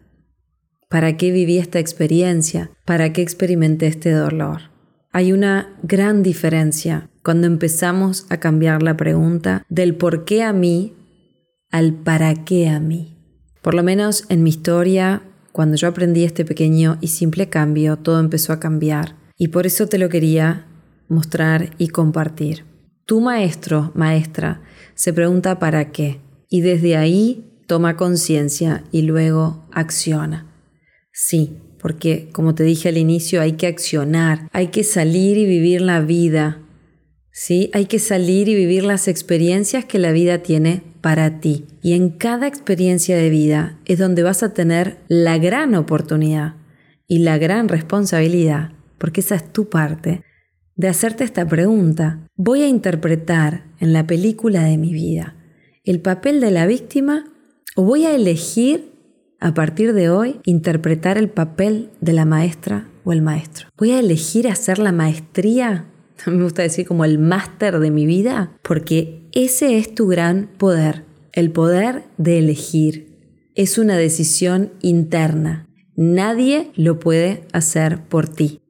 ¿Para 0.88 1.16
qué 1.16 1.30
viví 1.30 1.58
esta 1.58 1.78
experiencia? 1.78 2.72
¿Para 2.84 3.12
qué 3.12 3.22
experimenté 3.22 3.86
este 3.86 4.10
dolor? 4.10 4.62
Hay 5.12 5.32
una 5.32 5.76
gran 5.84 6.24
diferencia 6.24 7.08
cuando 7.22 7.46
empezamos 7.46 8.26
a 8.28 8.38
cambiar 8.38 8.82
la 8.82 8.96
pregunta 8.96 9.64
del 9.68 9.94
por 9.94 10.24
qué 10.24 10.42
a 10.42 10.52
mí 10.52 10.92
al 11.70 11.94
para 11.94 12.34
qué 12.34 12.68
a 12.68 12.80
mí. 12.80 13.16
Por 13.62 13.74
lo 13.74 13.84
menos 13.84 14.24
en 14.28 14.42
mi 14.42 14.50
historia, 14.50 15.22
cuando 15.52 15.76
yo 15.76 15.86
aprendí 15.86 16.24
este 16.24 16.44
pequeño 16.44 16.98
y 17.00 17.06
simple 17.06 17.48
cambio, 17.48 17.96
todo 17.96 18.18
empezó 18.18 18.52
a 18.52 18.58
cambiar. 18.58 19.21
Y 19.42 19.48
por 19.48 19.66
eso 19.66 19.88
te 19.88 19.98
lo 19.98 20.08
quería 20.08 20.66
mostrar 21.08 21.74
y 21.76 21.88
compartir. 21.88 22.64
Tu 23.06 23.20
maestro, 23.20 23.90
maestra, 23.96 24.62
se 24.94 25.12
pregunta 25.12 25.58
para 25.58 25.90
qué 25.90 26.20
y 26.48 26.60
desde 26.60 26.96
ahí 26.96 27.44
toma 27.66 27.96
conciencia 27.96 28.84
y 28.92 29.02
luego 29.02 29.66
acciona. 29.72 30.46
Sí, 31.12 31.58
porque 31.80 32.28
como 32.30 32.54
te 32.54 32.62
dije 32.62 32.90
al 32.90 32.98
inicio, 32.98 33.40
hay 33.40 33.54
que 33.54 33.66
accionar, 33.66 34.48
hay 34.52 34.68
que 34.68 34.84
salir 34.84 35.36
y 35.38 35.44
vivir 35.44 35.80
la 35.80 36.00
vida. 36.02 36.60
Sí, 37.32 37.68
hay 37.72 37.86
que 37.86 37.98
salir 37.98 38.48
y 38.48 38.54
vivir 38.54 38.84
las 38.84 39.08
experiencias 39.08 39.84
que 39.84 39.98
la 39.98 40.12
vida 40.12 40.38
tiene 40.38 40.84
para 41.00 41.40
ti. 41.40 41.66
Y 41.82 41.94
en 41.94 42.10
cada 42.10 42.46
experiencia 42.46 43.16
de 43.16 43.28
vida 43.28 43.76
es 43.86 43.98
donde 43.98 44.22
vas 44.22 44.44
a 44.44 44.54
tener 44.54 44.98
la 45.08 45.36
gran 45.38 45.74
oportunidad 45.74 46.54
y 47.08 47.18
la 47.18 47.38
gran 47.38 47.66
responsabilidad, 47.66 48.70
porque 49.02 49.20
esa 49.20 49.34
es 49.34 49.52
tu 49.52 49.68
parte, 49.68 50.22
de 50.76 50.86
hacerte 50.86 51.24
esta 51.24 51.44
pregunta. 51.44 52.28
Voy 52.36 52.62
a 52.62 52.68
interpretar 52.68 53.64
en 53.80 53.92
la 53.92 54.06
película 54.06 54.62
de 54.62 54.78
mi 54.78 54.92
vida 54.92 55.34
el 55.82 56.00
papel 56.00 56.40
de 56.40 56.52
la 56.52 56.66
víctima 56.66 57.24
o 57.74 57.82
voy 57.82 58.06
a 58.06 58.14
elegir 58.14 58.92
a 59.40 59.54
partir 59.54 59.92
de 59.92 60.08
hoy 60.08 60.40
interpretar 60.44 61.18
el 61.18 61.28
papel 61.28 61.90
de 62.00 62.12
la 62.12 62.24
maestra 62.24 62.88
o 63.02 63.12
el 63.12 63.22
maestro? 63.22 63.66
¿Voy 63.76 63.90
a 63.90 63.98
elegir 63.98 64.46
hacer 64.46 64.78
la 64.78 64.92
maestría? 64.92 65.90
Me 66.26 66.44
gusta 66.44 66.62
decir 66.62 66.86
como 66.86 67.04
el 67.04 67.18
máster 67.18 67.80
de 67.80 67.90
mi 67.90 68.06
vida, 68.06 68.56
porque 68.62 69.28
ese 69.32 69.78
es 69.78 69.96
tu 69.96 70.06
gran 70.06 70.48
poder, 70.58 71.06
el 71.32 71.50
poder 71.50 72.04
de 72.18 72.38
elegir. 72.38 73.18
Es 73.56 73.78
una 73.78 73.96
decisión 73.96 74.70
interna. 74.80 75.66
Nadie 75.96 76.70
lo 76.76 77.00
puede 77.00 77.48
hacer 77.52 78.04
por 78.04 78.28
ti. 78.28 78.61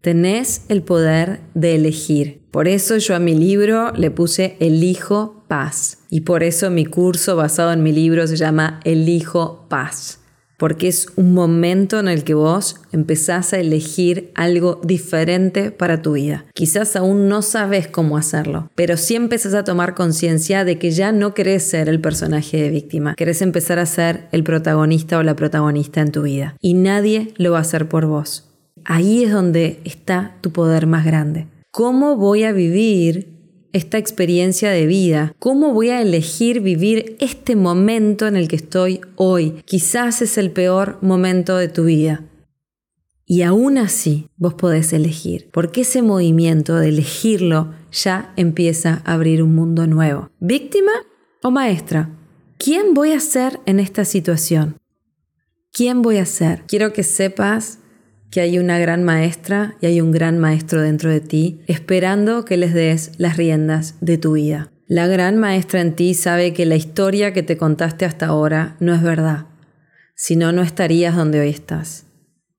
Tenés 0.00 0.62
el 0.68 0.82
poder 0.82 1.40
de 1.54 1.74
elegir. 1.74 2.40
Por 2.52 2.68
eso 2.68 2.96
yo 2.98 3.16
a 3.16 3.18
mi 3.18 3.34
libro 3.34 3.92
le 3.92 4.12
puse 4.12 4.56
Elijo 4.60 5.44
Paz. 5.48 5.98
Y 6.08 6.20
por 6.20 6.44
eso 6.44 6.70
mi 6.70 6.86
curso 6.86 7.34
basado 7.34 7.72
en 7.72 7.82
mi 7.82 7.90
libro 7.90 8.26
se 8.28 8.36
llama 8.36 8.78
Elijo 8.84 9.66
Paz. 9.68 10.20
Porque 10.56 10.88
es 10.88 11.08
un 11.16 11.34
momento 11.34 11.98
en 11.98 12.08
el 12.08 12.24
que 12.24 12.34
vos 12.34 12.76
empezás 12.92 13.52
a 13.52 13.58
elegir 13.58 14.30
algo 14.34 14.80
diferente 14.84 15.72
para 15.72 16.00
tu 16.00 16.12
vida. 16.12 16.46
Quizás 16.54 16.96
aún 16.96 17.28
no 17.28 17.42
sabes 17.42 17.86
cómo 17.86 18.16
hacerlo, 18.16 18.70
pero 18.74 18.96
sí 18.96 19.14
empezás 19.14 19.54
a 19.54 19.62
tomar 19.62 19.94
conciencia 19.94 20.64
de 20.64 20.78
que 20.78 20.90
ya 20.90 21.12
no 21.12 21.34
querés 21.34 21.62
ser 21.64 21.88
el 21.88 22.00
personaje 22.00 22.56
de 22.56 22.70
víctima. 22.70 23.14
Querés 23.14 23.42
empezar 23.42 23.78
a 23.78 23.86
ser 23.86 24.26
el 24.32 24.42
protagonista 24.42 25.18
o 25.18 25.22
la 25.22 25.36
protagonista 25.36 26.00
en 26.00 26.12
tu 26.12 26.22
vida. 26.22 26.56
Y 26.60 26.74
nadie 26.74 27.34
lo 27.36 27.52
va 27.52 27.58
a 27.58 27.62
hacer 27.62 27.88
por 27.88 28.06
vos. 28.06 28.47
Ahí 28.90 29.22
es 29.22 29.30
donde 29.30 29.82
está 29.84 30.38
tu 30.40 30.50
poder 30.50 30.86
más 30.86 31.04
grande. 31.04 31.46
¿Cómo 31.70 32.16
voy 32.16 32.44
a 32.44 32.52
vivir 32.52 33.68
esta 33.74 33.98
experiencia 33.98 34.70
de 34.70 34.86
vida? 34.86 35.34
¿Cómo 35.38 35.74
voy 35.74 35.90
a 35.90 36.00
elegir 36.00 36.62
vivir 36.62 37.14
este 37.20 37.54
momento 37.54 38.26
en 38.26 38.34
el 38.34 38.48
que 38.48 38.56
estoy 38.56 39.02
hoy? 39.14 39.62
Quizás 39.66 40.22
es 40.22 40.38
el 40.38 40.52
peor 40.52 40.96
momento 41.02 41.58
de 41.58 41.68
tu 41.68 41.84
vida. 41.84 42.24
Y 43.26 43.42
aún 43.42 43.76
así 43.76 44.30
vos 44.38 44.54
podés 44.54 44.94
elegir, 44.94 45.50
porque 45.52 45.82
ese 45.82 46.00
movimiento 46.00 46.76
de 46.76 46.88
elegirlo 46.88 47.74
ya 47.92 48.32
empieza 48.36 49.02
a 49.04 49.12
abrir 49.12 49.42
un 49.42 49.54
mundo 49.54 49.86
nuevo. 49.86 50.30
¿Víctima 50.40 50.92
o 51.42 51.50
maestra? 51.50 52.08
¿Quién 52.56 52.94
voy 52.94 53.12
a 53.12 53.20
ser 53.20 53.60
en 53.66 53.80
esta 53.80 54.06
situación? 54.06 54.78
¿Quién 55.74 56.00
voy 56.00 56.16
a 56.16 56.24
ser? 56.24 56.62
Quiero 56.66 56.94
que 56.94 57.02
sepas 57.02 57.80
que 58.30 58.40
hay 58.40 58.58
una 58.58 58.78
gran 58.78 59.04
maestra 59.04 59.76
y 59.80 59.86
hay 59.86 60.00
un 60.00 60.12
gran 60.12 60.38
maestro 60.38 60.82
dentro 60.82 61.10
de 61.10 61.20
ti, 61.20 61.60
esperando 61.66 62.44
que 62.44 62.56
les 62.56 62.74
des 62.74 63.12
las 63.18 63.36
riendas 63.36 63.94
de 64.00 64.18
tu 64.18 64.32
vida. 64.32 64.70
La 64.86 65.06
gran 65.06 65.36
maestra 65.36 65.80
en 65.80 65.94
ti 65.94 66.14
sabe 66.14 66.52
que 66.52 66.66
la 66.66 66.76
historia 66.76 67.32
que 67.32 67.42
te 67.42 67.56
contaste 67.56 68.04
hasta 68.04 68.26
ahora 68.26 68.76
no 68.80 68.94
es 68.94 69.02
verdad, 69.02 69.46
si 70.14 70.34
no, 70.34 70.50
no 70.52 70.62
estarías 70.62 71.14
donde 71.14 71.40
hoy 71.40 71.50
estás, 71.50 72.06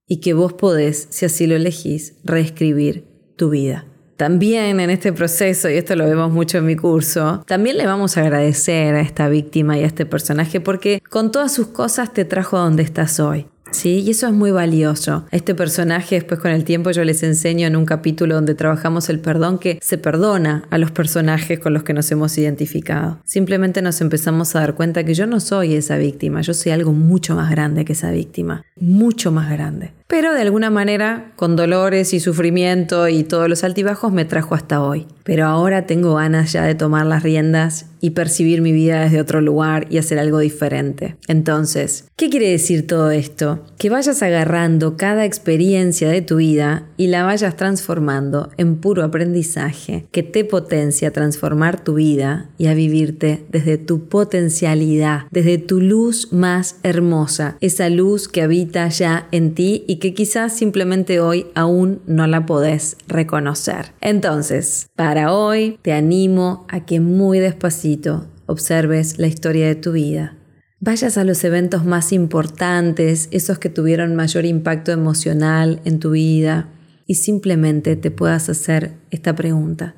y 0.08 0.22
que 0.22 0.34
vos 0.34 0.54
podés, 0.54 1.08
si 1.10 1.26
así 1.26 1.48
lo 1.48 1.56
elegís, 1.56 2.16
reescribir 2.24 3.06
tu 3.36 3.50
vida. 3.50 3.86
También 4.16 4.80
en 4.80 4.90
este 4.90 5.14
proceso, 5.14 5.70
y 5.70 5.76
esto 5.76 5.96
lo 5.96 6.06
vemos 6.06 6.32
mucho 6.32 6.58
en 6.58 6.66
mi 6.66 6.76
curso, 6.76 7.44
también 7.48 7.78
le 7.78 7.86
vamos 7.86 8.18
a 8.18 8.22
agradecer 8.22 8.94
a 8.96 9.02
esta 9.02 9.30
víctima 9.30 9.78
y 9.78 9.84
a 9.84 9.88
este 9.88 10.06
personaje 10.06 10.60
porque 10.60 11.02
con 11.10 11.32
todas 11.32 11.54
sus 11.54 11.68
cosas 11.68 12.14
te 12.14 12.26
trajo 12.26 12.58
a 12.58 12.62
donde 12.62 12.84
estás 12.84 13.20
hoy. 13.20 13.48
Sí, 13.72 14.00
y 14.00 14.12
eso 14.12 14.28
es 14.28 14.34
muy 14.34 14.52
valioso. 14.52 15.26
Este 15.32 15.56
personaje, 15.56 16.16
después 16.16 16.40
con 16.40 16.52
el 16.52 16.64
tiempo, 16.64 16.92
yo 16.92 17.04
les 17.04 17.24
enseño 17.24 17.68
en 17.68 17.76
un 17.76 17.86
capítulo 17.86 18.36
donde 18.36 18.56
trabajamos 18.56 19.10
el 19.10 19.20
perdón 19.20 19.60
que 19.60 19.80
se 19.82 19.98
perdona 19.98 20.64
a 20.70 20.78
los 20.78 20.92
personajes 20.92 21.60
con 21.60 21.74
los 21.74 21.84
que 21.84 21.94
nos 21.94 22.12
hemos 22.12 22.38
identificado. 22.38 23.20
Simplemente 23.26 23.82
nos 23.82 24.02
empezamos 24.02 24.56
a 24.56 24.62
dar 24.62 24.76
cuenta 24.76 25.04
que 25.04 25.14
yo 25.14 25.28
no 25.28 25.40
soy 25.40 25.76
esa 25.76 25.98
víctima, 25.98 26.42
yo 26.42 26.54
soy 26.54 26.72
algo 26.72 26.94
mucho 26.94 27.36
más 27.36 27.50
grande 27.52 27.86
que 27.86 27.94
esa 27.94 28.12
víctima, 28.12 28.64
mucho 28.76 29.32
más 29.32 29.50
grande 29.50 29.99
pero 30.10 30.34
de 30.34 30.42
alguna 30.42 30.72
manera, 30.72 31.34
con 31.36 31.56
dolores 31.56 32.16
y 32.16 32.20
sufrimiento 32.20 33.08
y 33.08 33.24
todos 33.24 33.48
los 33.48 33.64
altibajos, 33.64 34.12
me 34.12 34.26
trajo 34.26 34.56
hasta 34.56 34.82
hoy. 34.82 35.06
Pero 35.24 35.46
ahora 35.46 35.86
tengo 35.86 36.16
ganas 36.16 36.52
ya 36.52 36.64
de 36.64 36.74
tomar 36.74 37.06
las 37.06 37.22
riendas 37.22 37.86
y 38.02 38.12
percibir 38.12 38.62
mi 38.62 38.72
vida 38.72 39.02
desde 39.02 39.22
otro 39.22 39.40
lugar 39.42 39.86
y 39.92 40.00
hacer 40.00 40.18
algo 40.18 40.40
diferente. 40.40 41.16
Entonces, 41.28 42.06
¿qué 42.16 42.30
quiere 42.30 42.50
decir 42.50 42.88
todo 42.88 43.12
esto? 43.12 43.64
Que 43.78 43.92
vayas 43.92 44.24
agarrando 44.24 44.98
cada 44.98 45.26
experiencia 45.26 46.10
de 46.10 46.24
tu 46.24 46.38
vida 46.38 46.88
y 46.98 47.08
la 47.08 47.24
vayas 47.24 47.56
transformando 47.56 48.50
en 48.58 48.78
puro 48.78 49.04
aprendizaje 49.04 50.08
que 50.12 50.24
te 50.24 50.44
potencia 50.46 51.10
a 51.10 51.12
transformar 51.12 51.84
tu 51.84 51.96
vida 51.96 52.50
y 52.58 52.66
a 52.66 52.74
vivirte 52.74 53.46
desde 53.50 53.78
tu 53.78 54.08
potencialidad, 54.08 55.24
desde 55.30 55.60
tu 55.60 55.80
luz 55.82 56.32
más 56.32 56.78
hermosa, 56.82 57.58
esa 57.62 57.90
luz 57.90 58.28
que 58.28 58.42
habita 58.42 58.88
ya 58.88 59.28
en 59.32 59.54
ti 59.54 59.84
y 59.88 59.98
que 60.00 60.14
quizás 60.14 60.56
simplemente 60.56 61.20
hoy 61.20 61.46
aún 61.56 62.02
no 62.08 62.26
la 62.28 62.46
podés 62.46 62.98
reconocer. 63.08 63.94
Entonces, 64.02 64.88
para 64.96 65.32
hoy 65.34 65.78
te 65.82 65.94
animo 65.94 66.66
a 66.70 66.86
que 66.86 67.00
muy 67.00 67.40
despacito 67.40 68.28
observes 68.46 69.20
la 69.20 69.28
historia 69.28 69.68
de 69.68 69.76
tu 69.76 69.92
vida. 69.92 70.36
Vayas 70.80 71.18
a 71.18 71.24
los 71.24 71.44
eventos 71.44 71.86
más 71.86 72.14
importantes, 72.14 73.28
esos 73.32 73.60
que 73.60 73.70
tuvieron 73.70 74.16
mayor 74.16 74.46
impacto 74.46 74.92
emocional 74.92 75.82
en 75.86 76.00
tu 76.00 76.12
vida, 76.12 76.70
y 77.06 77.16
simplemente 77.16 77.96
te 77.96 78.12
puedas 78.12 78.50
hacer 78.50 78.94
esta 79.12 79.36
pregunta. 79.36 79.96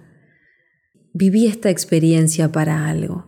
¿Viví 1.14 1.46
esta 1.46 1.70
experiencia 1.70 2.52
para 2.52 2.88
algo? 2.88 3.28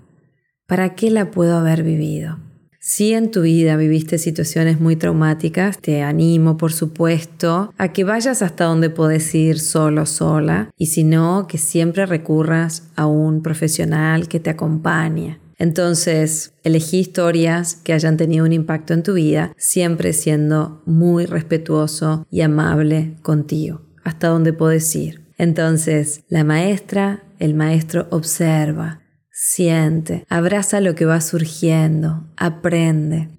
¿Para 0.68 0.96
qué 0.96 1.12
la 1.12 1.32
puedo 1.32 1.58
haber 1.58 1.84
vivido? 1.84 2.40
Si 2.86 3.14
en 3.14 3.32
tu 3.32 3.44
vida 3.44 3.78
viviste 3.78 4.18
situaciones 4.18 4.82
muy 4.82 4.98
traumáticas, 4.98 5.80
te 5.80 6.02
animo, 6.02 6.58
por 6.58 6.74
supuesto, 6.74 7.74
a 7.78 7.94
que 7.94 8.04
vayas 8.04 8.42
hasta 8.42 8.66
donde 8.66 8.90
puedes 8.90 9.34
ir 9.34 9.62
solo, 9.62 10.06
sola, 10.06 10.70
y 10.78 10.88
si 10.88 11.06
no, 11.06 11.48
que 11.48 11.58
siempre 11.58 12.06
recurras 12.06 12.90
a 12.98 13.06
un 13.06 13.42
profesional 13.42 14.28
que 14.28 14.42
te 14.42 14.50
acompañe. 14.50 15.40
Entonces, 15.58 16.52
elegí 16.66 17.00
historias 17.00 17.76
que 17.76 17.94
hayan 17.94 18.18
tenido 18.18 18.44
un 18.44 18.52
impacto 18.52 18.94
en 18.94 19.04
tu 19.04 19.14
vida, 19.14 19.54
siempre 19.56 20.12
siendo 20.12 20.82
muy 20.86 21.26
respetuoso 21.26 22.28
y 22.30 22.42
amable 22.42 23.16
contigo, 23.22 23.80
hasta 24.04 24.28
donde 24.28 24.52
puedes 24.52 24.94
ir. 24.94 25.22
Entonces, 25.38 26.26
la 26.28 26.44
maestra, 26.44 27.24
el 27.40 27.54
maestro 27.54 28.08
observa, 28.10 29.03
siente, 29.34 30.26
abraza 30.30 30.80
lo 30.80 30.94
que 30.94 31.06
va 31.06 31.20
surgiendo, 31.20 32.32
aprende. 32.38 33.30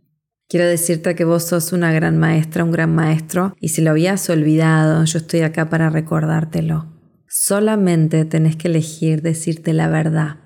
Quiero 0.48 0.66
decirte 0.66 1.14
que 1.14 1.24
vos 1.24 1.44
sos 1.44 1.72
una 1.72 1.92
gran 1.92 2.18
maestra, 2.18 2.64
un 2.64 2.72
gran 2.72 2.94
maestro, 2.94 3.54
y 3.60 3.68
si 3.68 3.80
lo 3.80 3.90
habías 3.90 4.28
olvidado, 4.28 5.04
yo 5.04 5.18
estoy 5.18 5.40
acá 5.40 5.70
para 5.70 5.88
recordártelo. 5.88 6.92
Solamente 7.28 8.24
tenés 8.24 8.56
que 8.56 8.68
elegir 8.68 9.22
decirte 9.22 9.72
la 9.72 9.88
verdad. 9.88 10.40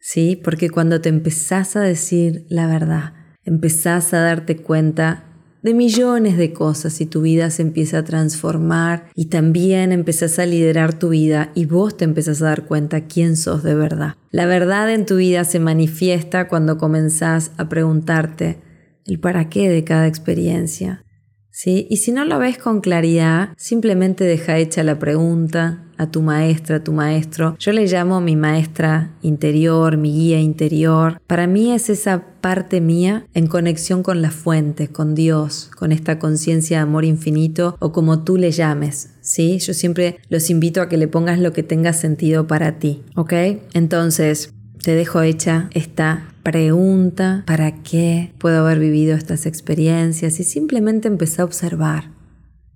¿Sí? 0.00 0.40
Porque 0.42 0.68
cuando 0.68 1.00
te 1.00 1.08
empezás 1.08 1.74
a 1.76 1.80
decir 1.80 2.46
la 2.48 2.66
verdad, 2.66 3.14
empezás 3.44 4.12
a 4.14 4.20
darte 4.20 4.56
cuenta 4.56 5.31
de 5.62 5.74
millones 5.74 6.36
de 6.36 6.52
cosas 6.52 7.00
y 7.00 7.06
tu 7.06 7.22
vida 7.22 7.50
se 7.50 7.62
empieza 7.62 7.98
a 7.98 8.04
transformar 8.04 9.06
y 9.14 9.26
también 9.26 9.92
empezás 9.92 10.38
a 10.38 10.46
liderar 10.46 10.98
tu 10.98 11.10
vida 11.10 11.52
y 11.54 11.66
vos 11.66 11.96
te 11.96 12.04
empezás 12.04 12.42
a 12.42 12.46
dar 12.46 12.64
cuenta 12.66 13.06
quién 13.06 13.36
sos 13.36 13.62
de 13.62 13.74
verdad. 13.74 14.16
La 14.30 14.46
verdad 14.46 14.92
en 14.92 15.06
tu 15.06 15.16
vida 15.16 15.44
se 15.44 15.60
manifiesta 15.60 16.48
cuando 16.48 16.78
comenzás 16.78 17.52
a 17.58 17.68
preguntarte 17.68 18.58
el 19.06 19.20
para 19.20 19.48
qué 19.48 19.68
de 19.68 19.84
cada 19.84 20.06
experiencia. 20.06 21.04
¿Sí? 21.52 21.86
Y 21.90 21.98
si 21.98 22.10
no 22.10 22.24
lo 22.24 22.38
ves 22.38 22.58
con 22.58 22.80
claridad, 22.80 23.50
simplemente 23.56 24.24
deja 24.24 24.58
hecha 24.58 24.82
la 24.82 24.98
pregunta, 24.98 25.84
a 26.02 26.10
tu 26.10 26.20
maestra, 26.20 26.76
a 26.76 26.84
tu 26.84 26.92
maestro. 26.92 27.56
Yo 27.58 27.72
le 27.72 27.86
llamo 27.86 28.20
mi 28.20 28.34
maestra 28.34 29.12
interior, 29.22 29.96
mi 29.96 30.12
guía 30.12 30.40
interior. 30.40 31.20
Para 31.26 31.46
mí 31.46 31.72
es 31.72 31.90
esa 31.90 32.24
parte 32.40 32.80
mía 32.80 33.24
en 33.34 33.46
conexión 33.46 34.02
con 34.02 34.20
la 34.20 34.32
fuente, 34.32 34.88
con 34.88 35.14
Dios, 35.14 35.70
con 35.76 35.92
esta 35.92 36.18
conciencia 36.18 36.78
de 36.78 36.82
amor 36.82 37.04
infinito 37.04 37.76
o 37.78 37.92
como 37.92 38.24
tú 38.24 38.36
le 38.36 38.50
llames. 38.50 39.10
¿Sí? 39.20 39.58
Yo 39.58 39.74
siempre 39.74 40.18
los 40.28 40.50
invito 40.50 40.82
a 40.82 40.88
que 40.88 40.96
le 40.96 41.06
pongas 41.06 41.38
lo 41.38 41.52
que 41.52 41.62
tenga 41.62 41.92
sentido 41.92 42.48
para 42.48 42.78
ti, 42.80 43.02
¿ok? 43.14 43.32
Entonces, 43.72 44.52
te 44.82 44.96
dejo 44.96 45.22
hecha 45.22 45.70
esta 45.72 46.31
pregunta, 46.42 47.44
¿para 47.46 47.82
qué 47.82 48.32
puedo 48.38 48.64
haber 48.64 48.78
vivido 48.78 49.16
estas 49.16 49.46
experiencias? 49.46 50.40
Y 50.40 50.44
simplemente 50.44 51.08
empecé 51.08 51.42
a 51.42 51.44
observar. 51.44 52.10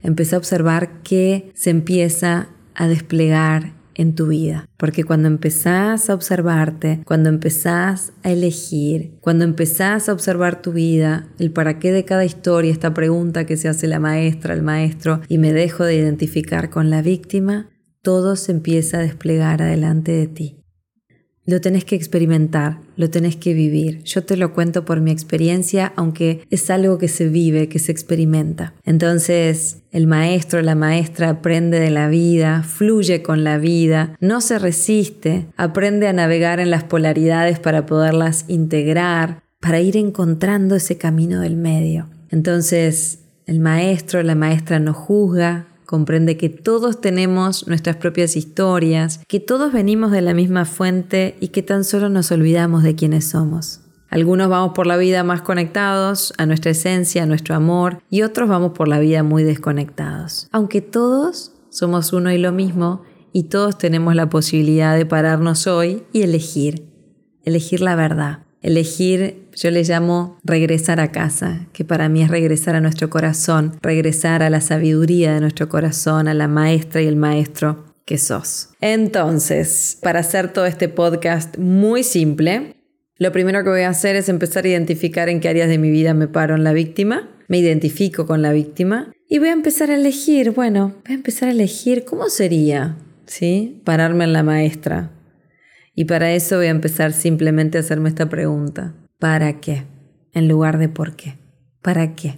Empecé 0.00 0.34
a 0.34 0.38
observar 0.38 1.02
qué 1.02 1.50
se 1.54 1.70
empieza 1.70 2.48
a 2.74 2.88
desplegar 2.88 3.74
en 3.96 4.14
tu 4.14 4.28
vida. 4.28 4.68
Porque 4.76 5.04
cuando 5.04 5.26
empezás 5.26 6.10
a 6.10 6.14
observarte, 6.14 7.00
cuando 7.04 7.28
empezás 7.28 8.12
a 8.22 8.30
elegir, 8.30 9.16
cuando 9.20 9.44
empezás 9.44 10.08
a 10.08 10.12
observar 10.12 10.60
tu 10.60 10.72
vida, 10.72 11.28
el 11.38 11.50
para 11.50 11.78
qué 11.78 11.92
de 11.92 12.04
cada 12.04 12.24
historia, 12.24 12.72
esta 12.72 12.94
pregunta 12.94 13.46
que 13.46 13.56
se 13.56 13.68
hace 13.68 13.86
la 13.86 13.98
maestra, 13.98 14.54
el 14.54 14.62
maestro, 14.62 15.22
y 15.28 15.38
me 15.38 15.52
dejo 15.52 15.84
de 15.84 15.96
identificar 15.96 16.68
con 16.68 16.90
la 16.90 17.02
víctima, 17.02 17.70
todo 18.02 18.36
se 18.36 18.52
empieza 18.52 18.98
a 18.98 19.02
desplegar 19.02 19.62
adelante 19.62 20.12
de 20.12 20.26
ti. 20.26 20.65
Lo 21.46 21.60
tenés 21.60 21.84
que 21.84 21.94
experimentar, 21.94 22.80
lo 22.96 23.08
tenés 23.08 23.36
que 23.36 23.54
vivir. 23.54 24.02
Yo 24.02 24.24
te 24.24 24.36
lo 24.36 24.52
cuento 24.52 24.84
por 24.84 25.00
mi 25.00 25.12
experiencia, 25.12 25.92
aunque 25.94 26.42
es 26.50 26.70
algo 26.70 26.98
que 26.98 27.06
se 27.06 27.28
vive, 27.28 27.68
que 27.68 27.78
se 27.78 27.92
experimenta. 27.92 28.74
Entonces, 28.84 29.78
el 29.92 30.08
maestro, 30.08 30.60
la 30.62 30.74
maestra 30.74 31.30
aprende 31.30 31.78
de 31.78 31.90
la 31.90 32.08
vida, 32.08 32.64
fluye 32.64 33.22
con 33.22 33.44
la 33.44 33.58
vida, 33.58 34.16
no 34.20 34.40
se 34.40 34.58
resiste, 34.58 35.46
aprende 35.56 36.08
a 36.08 36.12
navegar 36.12 36.58
en 36.58 36.70
las 36.70 36.82
polaridades 36.82 37.60
para 37.60 37.86
poderlas 37.86 38.44
integrar, 38.48 39.44
para 39.60 39.80
ir 39.80 39.96
encontrando 39.96 40.74
ese 40.74 40.98
camino 40.98 41.40
del 41.40 41.56
medio. 41.56 42.08
Entonces, 42.30 43.20
el 43.46 43.60
maestro, 43.60 44.20
la 44.24 44.34
maestra 44.34 44.80
no 44.80 44.92
juzga, 44.92 45.68
comprende 45.86 46.36
que 46.36 46.48
todos 46.48 47.00
tenemos 47.00 47.66
nuestras 47.66 47.96
propias 47.96 48.36
historias, 48.36 49.20
que 49.28 49.40
todos 49.40 49.72
venimos 49.72 50.10
de 50.10 50.20
la 50.20 50.34
misma 50.34 50.64
fuente 50.64 51.36
y 51.40 51.48
que 51.48 51.62
tan 51.62 51.84
solo 51.84 52.08
nos 52.08 52.30
olvidamos 52.32 52.82
de 52.82 52.94
quiénes 52.94 53.28
somos. 53.28 53.80
Algunos 54.08 54.48
vamos 54.48 54.72
por 54.74 54.86
la 54.86 54.96
vida 54.96 55.24
más 55.24 55.42
conectados 55.42 56.32
a 56.38 56.46
nuestra 56.46 56.72
esencia, 56.72 57.22
a 57.22 57.26
nuestro 57.26 57.54
amor, 57.54 58.02
y 58.10 58.22
otros 58.22 58.48
vamos 58.48 58.72
por 58.72 58.88
la 58.88 58.98
vida 58.98 59.22
muy 59.22 59.42
desconectados. 59.42 60.48
Aunque 60.52 60.80
todos 60.80 61.52
somos 61.70 62.12
uno 62.12 62.30
y 62.30 62.38
lo 62.38 62.52
mismo, 62.52 63.02
y 63.32 63.44
todos 63.44 63.76
tenemos 63.76 64.14
la 64.14 64.30
posibilidad 64.30 64.96
de 64.96 65.04
pararnos 65.04 65.66
hoy 65.66 66.04
y 66.12 66.22
elegir, 66.22 66.88
elegir 67.44 67.80
la 67.80 67.94
verdad, 67.94 68.45
elegir, 68.66 69.46
yo 69.54 69.70
le 69.70 69.84
llamo 69.84 70.38
regresar 70.42 70.98
a 70.98 71.12
casa, 71.12 71.68
que 71.72 71.84
para 71.84 72.08
mí 72.08 72.22
es 72.22 72.28
regresar 72.28 72.74
a 72.74 72.80
nuestro 72.80 73.08
corazón, 73.08 73.78
regresar 73.80 74.42
a 74.42 74.50
la 74.50 74.60
sabiduría 74.60 75.32
de 75.34 75.40
nuestro 75.40 75.68
corazón, 75.68 76.26
a 76.26 76.34
la 76.34 76.48
maestra 76.48 77.00
y 77.00 77.06
el 77.06 77.14
maestro 77.14 77.84
que 78.04 78.18
sos. 78.18 78.70
Entonces, 78.80 79.98
para 80.02 80.18
hacer 80.18 80.52
todo 80.52 80.66
este 80.66 80.88
podcast 80.88 81.58
muy 81.58 82.02
simple, 82.02 82.74
lo 83.18 83.30
primero 83.30 83.62
que 83.62 83.70
voy 83.70 83.82
a 83.82 83.88
hacer 83.88 84.16
es 84.16 84.28
empezar 84.28 84.64
a 84.64 84.68
identificar 84.68 85.28
en 85.28 85.38
qué 85.38 85.48
áreas 85.48 85.68
de 85.68 85.78
mi 85.78 85.90
vida 85.90 86.12
me 86.12 86.26
paro 86.26 86.56
en 86.56 86.64
la 86.64 86.72
víctima, 86.72 87.30
me 87.46 87.58
identifico 87.58 88.26
con 88.26 88.42
la 88.42 88.52
víctima 88.52 89.12
y 89.28 89.38
voy 89.38 89.48
a 89.48 89.52
empezar 89.52 89.90
a 89.90 89.94
elegir, 89.94 90.50
bueno, 90.50 90.96
voy 91.04 91.12
a 91.12 91.14
empezar 91.14 91.48
a 91.48 91.52
elegir 91.52 92.04
cómo 92.04 92.28
sería, 92.28 92.96
¿sí? 93.26 93.80
Pararme 93.84 94.24
en 94.24 94.32
la 94.32 94.42
maestra, 94.42 95.12
y 95.96 96.04
para 96.04 96.32
eso 96.32 96.58
voy 96.58 96.66
a 96.66 96.70
empezar 96.70 97.12
simplemente 97.12 97.78
a 97.78 97.80
hacerme 97.80 98.10
esta 98.10 98.28
pregunta. 98.28 98.92
¿Para 99.18 99.60
qué? 99.60 99.84
En 100.32 100.46
lugar 100.46 100.78
de 100.78 100.90
por 100.90 101.16
qué. 101.16 101.38
¿Para 101.82 102.14
qué? 102.14 102.36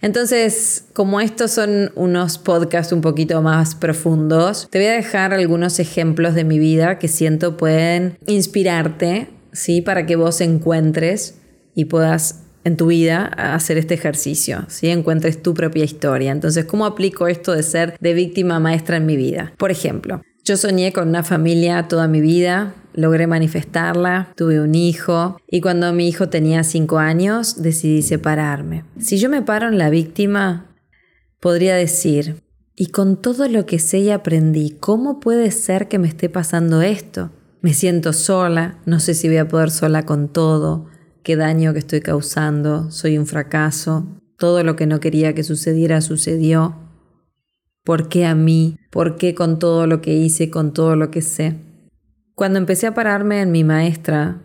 Entonces, 0.00 0.84
como 0.94 1.20
estos 1.20 1.50
son 1.50 1.90
unos 1.96 2.38
podcasts 2.38 2.92
un 2.92 3.02
poquito 3.02 3.42
más 3.42 3.74
profundos, 3.74 4.68
te 4.70 4.78
voy 4.78 4.86
a 4.86 4.92
dejar 4.92 5.34
algunos 5.34 5.78
ejemplos 5.80 6.34
de 6.34 6.44
mi 6.44 6.58
vida 6.58 6.98
que 6.98 7.08
siento 7.08 7.56
pueden 7.56 8.16
inspirarte, 8.26 9.28
¿sí? 9.52 9.82
Para 9.82 10.06
que 10.06 10.16
vos 10.16 10.40
encuentres 10.40 11.34
y 11.74 11.86
puedas 11.86 12.44
en 12.62 12.76
tu 12.76 12.86
vida 12.86 13.24
hacer 13.26 13.76
este 13.76 13.94
ejercicio, 13.94 14.64
¿sí? 14.68 14.88
Encuentres 14.88 15.42
tu 15.42 15.52
propia 15.52 15.84
historia. 15.84 16.30
Entonces, 16.30 16.64
¿cómo 16.64 16.86
aplico 16.86 17.26
esto 17.26 17.52
de 17.52 17.62
ser 17.62 17.98
de 18.00 18.14
víctima 18.14 18.60
maestra 18.60 18.96
en 18.96 19.06
mi 19.06 19.16
vida? 19.16 19.52
Por 19.58 19.70
ejemplo, 19.70 20.22
yo 20.44 20.56
soñé 20.56 20.92
con 20.92 21.08
una 21.08 21.24
familia 21.24 21.88
toda 21.88 22.08
mi 22.08 22.20
vida, 22.20 22.74
logré 22.94 23.26
manifestarla, 23.26 24.32
tuve 24.36 24.60
un 24.60 24.74
hijo 24.74 25.38
y 25.46 25.60
cuando 25.60 25.92
mi 25.92 26.08
hijo 26.08 26.28
tenía 26.28 26.64
cinco 26.64 26.98
años 26.98 27.62
decidí 27.62 28.02
separarme. 28.02 28.84
Si 28.98 29.18
yo 29.18 29.28
me 29.28 29.42
paro 29.42 29.68
en 29.68 29.78
la 29.78 29.90
víctima, 29.90 30.74
podría 31.40 31.74
decir, 31.74 32.42
y 32.76 32.86
con 32.86 33.20
todo 33.20 33.48
lo 33.48 33.66
que 33.66 33.78
sé 33.78 33.98
y 33.98 34.10
aprendí, 34.10 34.70
¿cómo 34.80 35.20
puede 35.20 35.50
ser 35.50 35.88
que 35.88 35.98
me 35.98 36.08
esté 36.08 36.28
pasando 36.28 36.82
esto? 36.82 37.30
Me 37.60 37.74
siento 37.74 38.12
sola, 38.12 38.78
no 38.86 39.00
sé 39.00 39.14
si 39.14 39.28
voy 39.28 39.36
a 39.36 39.48
poder 39.48 39.70
sola 39.70 40.06
con 40.06 40.28
todo, 40.32 40.86
qué 41.22 41.36
daño 41.36 41.72
que 41.72 41.80
estoy 41.80 42.00
causando, 42.00 42.90
soy 42.90 43.18
un 43.18 43.26
fracaso, 43.26 44.06
todo 44.38 44.64
lo 44.64 44.76
que 44.76 44.86
no 44.86 45.00
quería 45.00 45.34
que 45.34 45.44
sucediera 45.44 46.00
sucedió. 46.00 46.74
¿Por 47.84 48.08
qué 48.08 48.24
a 48.24 48.34
mí? 48.34 48.78
¿Por 48.90 49.16
qué 49.16 49.34
con 49.34 49.58
todo 49.58 49.86
lo 49.86 50.00
que 50.00 50.14
hice, 50.14 50.50
con 50.50 50.72
todo 50.72 50.96
lo 50.96 51.10
que 51.10 51.20
sé? 51.20 51.58
Cuando 52.34 52.58
empecé 52.58 52.86
a 52.86 52.94
pararme 52.94 53.40
en 53.40 53.52
mi 53.52 53.64
maestra 53.64 54.42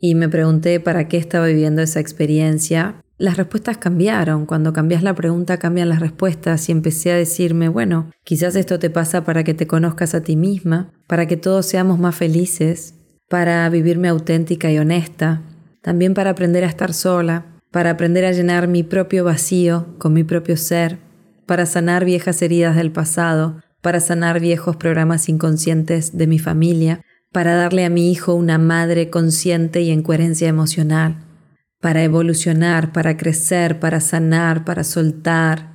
y 0.00 0.14
me 0.14 0.28
pregunté 0.28 0.80
para 0.80 1.08
qué 1.08 1.16
estaba 1.16 1.46
viviendo 1.46 1.82
esa 1.82 2.00
experiencia, 2.00 3.02
las 3.18 3.36
respuestas 3.36 3.78
cambiaron. 3.78 4.46
Cuando 4.46 4.72
cambias 4.72 5.02
la 5.02 5.14
pregunta 5.14 5.58
cambian 5.58 5.88
las 5.88 6.00
respuestas 6.00 6.68
y 6.68 6.72
empecé 6.72 7.12
a 7.12 7.16
decirme, 7.16 7.68
bueno, 7.68 8.10
quizás 8.24 8.56
esto 8.56 8.78
te 8.78 8.90
pasa 8.90 9.24
para 9.24 9.44
que 9.44 9.54
te 9.54 9.66
conozcas 9.66 10.14
a 10.14 10.22
ti 10.22 10.34
misma, 10.34 10.92
para 11.06 11.26
que 11.26 11.36
todos 11.36 11.66
seamos 11.66 11.98
más 11.98 12.16
felices, 12.16 12.94
para 13.28 13.68
vivirme 13.68 14.08
auténtica 14.08 14.70
y 14.72 14.78
honesta, 14.78 15.42
también 15.82 16.14
para 16.14 16.30
aprender 16.30 16.64
a 16.64 16.68
estar 16.68 16.92
sola, 16.92 17.46
para 17.70 17.90
aprender 17.90 18.24
a 18.24 18.32
llenar 18.32 18.68
mi 18.68 18.82
propio 18.82 19.24
vacío 19.24 19.94
con 19.98 20.12
mi 20.12 20.24
propio 20.24 20.56
ser, 20.56 20.98
para 21.46 21.64
sanar 21.66 22.04
viejas 22.04 22.42
heridas 22.42 22.76
del 22.76 22.92
pasado, 22.92 23.60
para 23.80 24.00
sanar 24.00 24.40
viejos 24.40 24.76
programas 24.76 25.28
inconscientes 25.28 26.16
de 26.16 26.26
mi 26.26 26.38
familia, 26.38 27.04
para 27.32 27.54
darle 27.54 27.84
a 27.84 27.90
mi 27.90 28.12
hijo 28.12 28.34
una 28.34 28.58
madre 28.58 29.10
consciente 29.10 29.80
y 29.80 29.90
en 29.90 30.02
coherencia 30.02 30.48
emocional, 30.48 31.24
para 31.80 32.04
evolucionar, 32.04 32.92
para 32.92 33.16
crecer, 33.16 33.80
para 33.80 34.00
sanar, 34.00 34.64
para 34.64 34.84
soltar, 34.84 35.72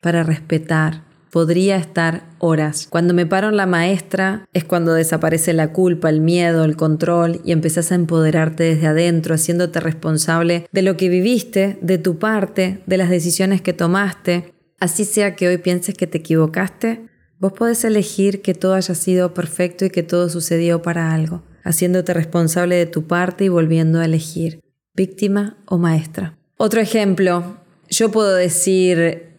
para 0.00 0.22
respetar. 0.22 1.10
Podría 1.30 1.76
estar 1.76 2.24
horas. 2.40 2.86
Cuando 2.90 3.14
me 3.14 3.24
paro 3.24 3.48
en 3.48 3.56
la 3.56 3.64
maestra 3.64 4.46
es 4.52 4.64
cuando 4.64 4.92
desaparece 4.92 5.54
la 5.54 5.72
culpa, 5.72 6.10
el 6.10 6.20
miedo, 6.20 6.62
el 6.64 6.76
control 6.76 7.40
y 7.42 7.52
empezás 7.52 7.90
a 7.90 7.94
empoderarte 7.94 8.64
desde 8.64 8.88
adentro, 8.88 9.34
haciéndote 9.34 9.80
responsable 9.80 10.66
de 10.70 10.82
lo 10.82 10.98
que 10.98 11.08
viviste, 11.08 11.78
de 11.80 11.96
tu 11.96 12.18
parte, 12.18 12.82
de 12.84 12.96
las 12.98 13.08
decisiones 13.08 13.62
que 13.62 13.72
tomaste. 13.72 14.52
Así 14.78 15.06
sea 15.06 15.34
que 15.34 15.48
hoy 15.48 15.56
pienses 15.56 15.94
que 15.94 16.06
te 16.06 16.18
equivocaste, 16.18 17.08
Vos 17.42 17.54
podés 17.54 17.82
elegir 17.82 18.40
que 18.40 18.54
todo 18.54 18.74
haya 18.74 18.94
sido 18.94 19.34
perfecto 19.34 19.84
y 19.84 19.90
que 19.90 20.04
todo 20.04 20.28
sucedió 20.28 20.80
para 20.80 21.12
algo, 21.12 21.42
haciéndote 21.64 22.14
responsable 22.14 22.76
de 22.76 22.86
tu 22.86 23.08
parte 23.08 23.42
y 23.42 23.48
volviendo 23.48 23.98
a 23.98 24.04
elegir, 24.04 24.60
víctima 24.94 25.56
o 25.66 25.76
maestra. 25.76 26.38
Otro 26.56 26.80
ejemplo, 26.80 27.56
yo 27.90 28.12
puedo 28.12 28.32
decir, 28.32 29.32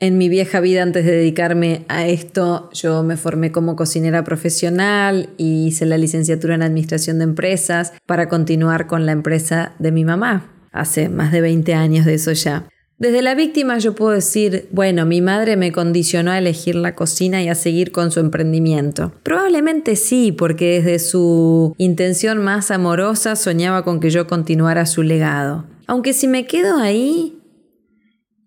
En 0.00 0.16
mi 0.16 0.30
vieja 0.30 0.60
vida, 0.60 0.82
antes 0.82 1.04
de 1.04 1.12
dedicarme 1.12 1.84
a 1.88 2.06
esto, 2.06 2.70
yo 2.72 3.02
me 3.02 3.18
formé 3.18 3.52
como 3.52 3.76
cocinera 3.76 4.24
profesional 4.24 5.28
y 5.36 5.66
hice 5.66 5.84
la 5.84 5.98
licenciatura 5.98 6.54
en 6.54 6.62
Administración 6.62 7.18
de 7.18 7.24
Empresas 7.24 7.92
para 8.06 8.30
continuar 8.30 8.86
con 8.86 9.04
la 9.04 9.12
empresa 9.12 9.74
de 9.78 9.92
mi 9.92 10.06
mamá. 10.06 10.50
Hace 10.72 11.10
más 11.10 11.30
de 11.30 11.42
20 11.42 11.74
años 11.74 12.06
de 12.06 12.14
eso 12.14 12.32
ya. 12.32 12.70
Desde 12.98 13.22
la 13.22 13.36
víctima 13.36 13.78
yo 13.78 13.94
puedo 13.94 14.10
decir, 14.10 14.68
bueno, 14.72 15.06
mi 15.06 15.20
madre 15.20 15.56
me 15.56 15.70
condicionó 15.70 16.32
a 16.32 16.38
elegir 16.38 16.74
la 16.74 16.96
cocina 16.96 17.40
y 17.40 17.48
a 17.48 17.54
seguir 17.54 17.92
con 17.92 18.10
su 18.10 18.18
emprendimiento. 18.18 19.12
Probablemente 19.22 19.94
sí, 19.94 20.32
porque 20.32 20.80
desde 20.80 20.98
su 20.98 21.76
intención 21.78 22.38
más 22.38 22.72
amorosa 22.72 23.36
soñaba 23.36 23.84
con 23.84 24.00
que 24.00 24.10
yo 24.10 24.26
continuara 24.26 24.84
su 24.84 25.04
legado. 25.04 25.64
Aunque 25.86 26.12
si 26.12 26.26
me 26.26 26.46
quedo 26.46 26.78
ahí, 26.78 27.38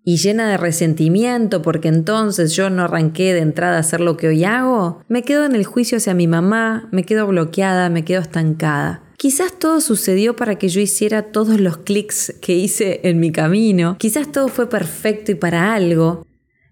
y 0.04 0.16
llena 0.16 0.48
de 0.48 0.56
resentimiento 0.56 1.62
porque 1.62 1.88
entonces 1.88 2.54
yo 2.54 2.70
no 2.70 2.82
arranqué 2.82 3.32
de 3.34 3.40
entrada 3.40 3.76
a 3.76 3.80
hacer 3.80 4.00
lo 4.00 4.16
que 4.16 4.28
hoy 4.28 4.44
hago, 4.44 5.02
me 5.08 5.22
quedo 5.22 5.44
en 5.44 5.54
el 5.54 5.64
juicio 5.64 5.98
hacia 5.98 6.14
mi 6.14 6.26
mamá, 6.26 6.88
me 6.90 7.04
quedo 7.04 7.26
bloqueada, 7.26 7.88
me 7.88 8.04
quedo 8.04 8.20
estancada. 8.20 9.01
Quizás 9.22 9.56
todo 9.56 9.80
sucedió 9.80 10.34
para 10.34 10.58
que 10.58 10.68
yo 10.68 10.80
hiciera 10.80 11.30
todos 11.30 11.60
los 11.60 11.76
clics 11.76 12.34
que 12.40 12.56
hice 12.56 13.02
en 13.04 13.20
mi 13.20 13.30
camino. 13.30 13.94
Quizás 13.96 14.32
todo 14.32 14.48
fue 14.48 14.68
perfecto 14.68 15.30
y 15.30 15.36
para 15.36 15.74
algo. 15.76 16.26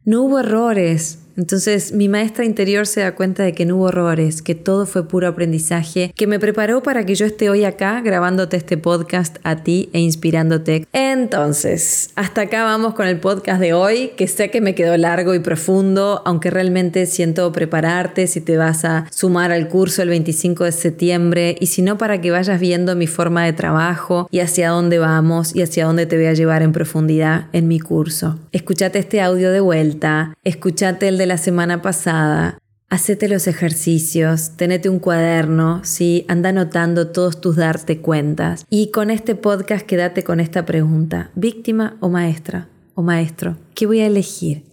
No 0.04 0.22
hubo 0.22 0.40
errores, 0.40 1.19
entonces 1.36 1.92
mi 1.92 2.08
maestra 2.08 2.44
interior 2.44 2.86
se 2.86 3.00
da 3.00 3.14
cuenta 3.14 3.42
de 3.42 3.52
que 3.52 3.64
no 3.64 3.76
hubo 3.76 3.88
errores, 3.88 4.42
que 4.42 4.54
todo 4.54 4.86
fue 4.86 5.06
puro 5.06 5.28
aprendizaje, 5.28 6.12
que 6.14 6.26
me 6.26 6.38
preparó 6.38 6.82
para 6.82 7.04
que 7.06 7.14
yo 7.14 7.26
esté 7.26 7.50
hoy 7.50 7.64
acá 7.64 8.00
grabándote 8.00 8.56
este 8.56 8.76
podcast 8.76 9.36
a 9.42 9.56
ti 9.62 9.90
e 9.92 10.00
inspirándote. 10.00 10.86
Entonces, 10.92 12.10
hasta 12.16 12.42
acá 12.42 12.64
vamos 12.64 12.94
con 12.94 13.06
el 13.06 13.18
podcast 13.18 13.60
de 13.60 13.72
hoy, 13.72 14.12
que 14.16 14.26
sé 14.26 14.50
que 14.50 14.60
me 14.60 14.74
quedó 14.74 14.96
largo 14.96 15.34
y 15.34 15.40
profundo, 15.40 16.22
aunque 16.24 16.50
realmente 16.50 17.06
siento 17.06 17.50
prepararte 17.52 18.26
si 18.26 18.40
te 18.40 18.56
vas 18.56 18.84
a 18.84 19.06
sumar 19.10 19.52
al 19.52 19.68
curso 19.68 20.02
el 20.02 20.08
25 20.08 20.64
de 20.64 20.72
septiembre 20.72 21.56
y 21.60 21.66
si 21.66 21.82
no 21.82 21.98
para 21.98 22.20
que 22.20 22.30
vayas 22.30 22.60
viendo 22.60 22.96
mi 22.96 23.06
forma 23.06 23.44
de 23.44 23.52
trabajo 23.52 24.28
y 24.30 24.40
hacia 24.40 24.70
dónde 24.70 24.98
vamos 24.98 25.54
y 25.54 25.62
hacia 25.62 25.86
dónde 25.86 26.06
te 26.06 26.16
voy 26.16 26.26
a 26.26 26.34
llevar 26.34 26.62
en 26.62 26.72
profundidad 26.72 27.46
en 27.52 27.68
mi 27.68 27.80
curso. 27.80 28.38
Escúchate 28.52 28.98
este 28.98 29.20
audio 29.20 29.50
de 29.50 29.60
vuelta, 29.60 30.34
escúchate 30.44 31.08
el 31.08 31.19
de 31.20 31.26
la 31.26 31.36
semana 31.36 31.82
pasada, 31.82 32.58
hacete 32.88 33.28
los 33.28 33.46
ejercicios, 33.46 34.52
tenete 34.56 34.88
un 34.88 34.98
cuaderno, 34.98 35.82
¿sí? 35.84 36.24
anda 36.28 36.48
anotando 36.48 37.08
todos 37.08 37.42
tus 37.42 37.56
darte 37.56 38.00
cuentas. 38.00 38.64
Y 38.70 38.90
con 38.90 39.10
este 39.10 39.34
podcast 39.34 39.86
quédate 39.86 40.24
con 40.24 40.40
esta 40.40 40.64
pregunta, 40.64 41.30
víctima 41.34 41.98
o 42.00 42.08
maestra 42.08 42.68
o 42.94 43.02
maestro, 43.02 43.58
¿qué 43.74 43.84
voy 43.84 44.00
a 44.00 44.06
elegir? 44.06 44.69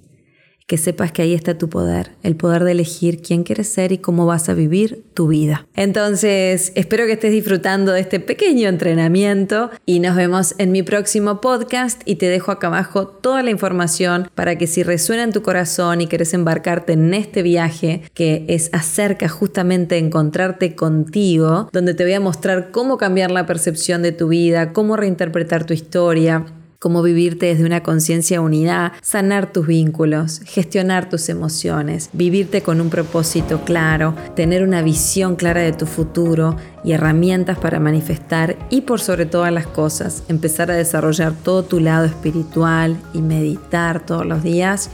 Que 0.68 0.78
sepas 0.78 1.14
que 1.14 1.22
ahí 1.22 1.34
está 1.34 1.58
tu 1.58 1.70
poder, 1.70 2.12
el 2.24 2.36
poder 2.36 2.66
de 2.66 2.74
elegir 2.74 3.22
quién 3.22 3.44
quieres 3.44 3.70
ser 3.70 3.94
y 3.94 4.00
cómo 4.00 4.26
vas 4.26 4.50
a 4.50 4.54
vivir 4.54 5.06
tu 5.14 5.30
vida. 5.30 5.66
Entonces, 5.76 6.74
espero 6.76 7.06
que 7.06 7.14
estés 7.14 7.32
disfrutando 7.32 7.94
de 7.94 8.02
este 8.02 8.20
pequeño 8.20 8.68
entrenamiento 8.68 9.72
y 9.86 10.02
nos 10.02 10.18
vemos 10.18 10.56
en 10.58 10.74
mi 10.74 10.84
próximo 10.84 11.40
podcast 11.40 12.02
y 12.04 12.16
te 12.16 12.28
dejo 12.28 12.52
acá 12.52 12.68
abajo 12.68 13.08
toda 13.08 13.44
la 13.44 13.52
información 13.52 14.30
para 14.36 14.58
que 14.58 14.68
si 14.68 14.84
resuena 14.84 15.24
en 15.24 15.32
tu 15.32 15.42
corazón 15.42 16.02
y 16.02 16.08
quieres 16.08 16.34
embarcarte 16.34 16.94
en 16.94 17.14
este 17.14 17.44
viaje 17.44 18.02
que 18.14 18.44
es 18.50 18.70
acerca 18.74 19.30
justamente 19.30 19.96
de 19.96 20.02
encontrarte 20.02 20.76
contigo, 20.76 21.70
donde 21.72 21.94
te 21.94 22.04
voy 22.04 22.14
a 22.14 22.20
mostrar 22.20 22.72
cómo 22.72 22.98
cambiar 22.98 23.32
la 23.32 23.46
percepción 23.46 24.02
de 24.02 24.12
tu 24.12 24.28
vida, 24.28 24.74
cómo 24.74 24.98
reinterpretar 24.98 25.66
tu 25.66 25.74
historia, 25.74 26.46
cómo 26.80 27.02
vivirte 27.02 27.48
desde 27.48 27.66
una 27.66 27.84
conciencia 27.84 28.42
unidad, 28.42 28.94
sanar 29.02 29.52
tus 29.52 29.68
vínculos, 29.68 30.42
gestionar 30.46 31.10
tus 31.10 31.30
emociones, 31.30 32.10
vivirte 32.13 32.62
con 32.62 32.82
un 32.82 32.90
propósito 32.90 33.62
claro, 33.66 34.16
tener 34.36 34.63
una 34.63 34.82
visión 34.82 35.36
clara 35.36 35.62
de 35.62 35.74
tu 35.74 35.86
futuro 35.86 36.56
y 36.84 36.92
herramientas 36.92 37.58
para 37.58 37.80
manifestar 37.80 38.58
y 38.70 38.82
por 38.82 39.00
sobre 39.00 39.26
todas 39.26 39.52
las 39.52 39.68
cosas, 39.68 40.24
empezar 40.28 40.72
a 40.72 40.76
desarrollar 40.76 41.34
todo 41.34 41.63
tu 41.63 41.80
lado 41.80 42.06
espiritual 42.06 42.98
y 43.13 43.22
meditar 43.22 44.06
todos 44.06 44.26
los 44.26 44.44
días. 44.44 44.90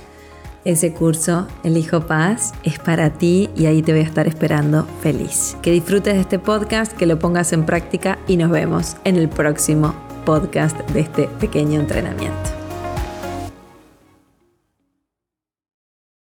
Ese 0.66 0.94
curso, 0.94 1.46
El 1.66 1.76
Hijo 1.76 2.08
Paz, 2.08 2.54
es 2.64 2.80
para 2.80 3.10
ti 3.10 3.50
y 3.54 3.66
ahí 3.66 3.82
te 3.82 3.92
voy 3.92 4.00
a 4.00 4.06
estar 4.06 4.28
esperando 4.28 4.88
feliz. 5.02 5.58
Que 5.62 5.72
disfrutes 5.72 6.14
de 6.14 6.22
este 6.22 6.40
podcast, 6.40 6.94
que 6.94 7.06
lo 7.06 7.20
pongas 7.20 7.52
en 7.52 7.66
práctica 7.66 8.18
y 8.30 8.38
nos 8.38 8.50
vemos 8.50 8.96
en 9.04 9.18
el 9.18 9.28
próximo 9.28 9.94
podcast 10.26 10.78
de 10.92 11.02
este 11.02 11.28
pequeño 11.40 11.80
entrenamiento. 11.80 12.63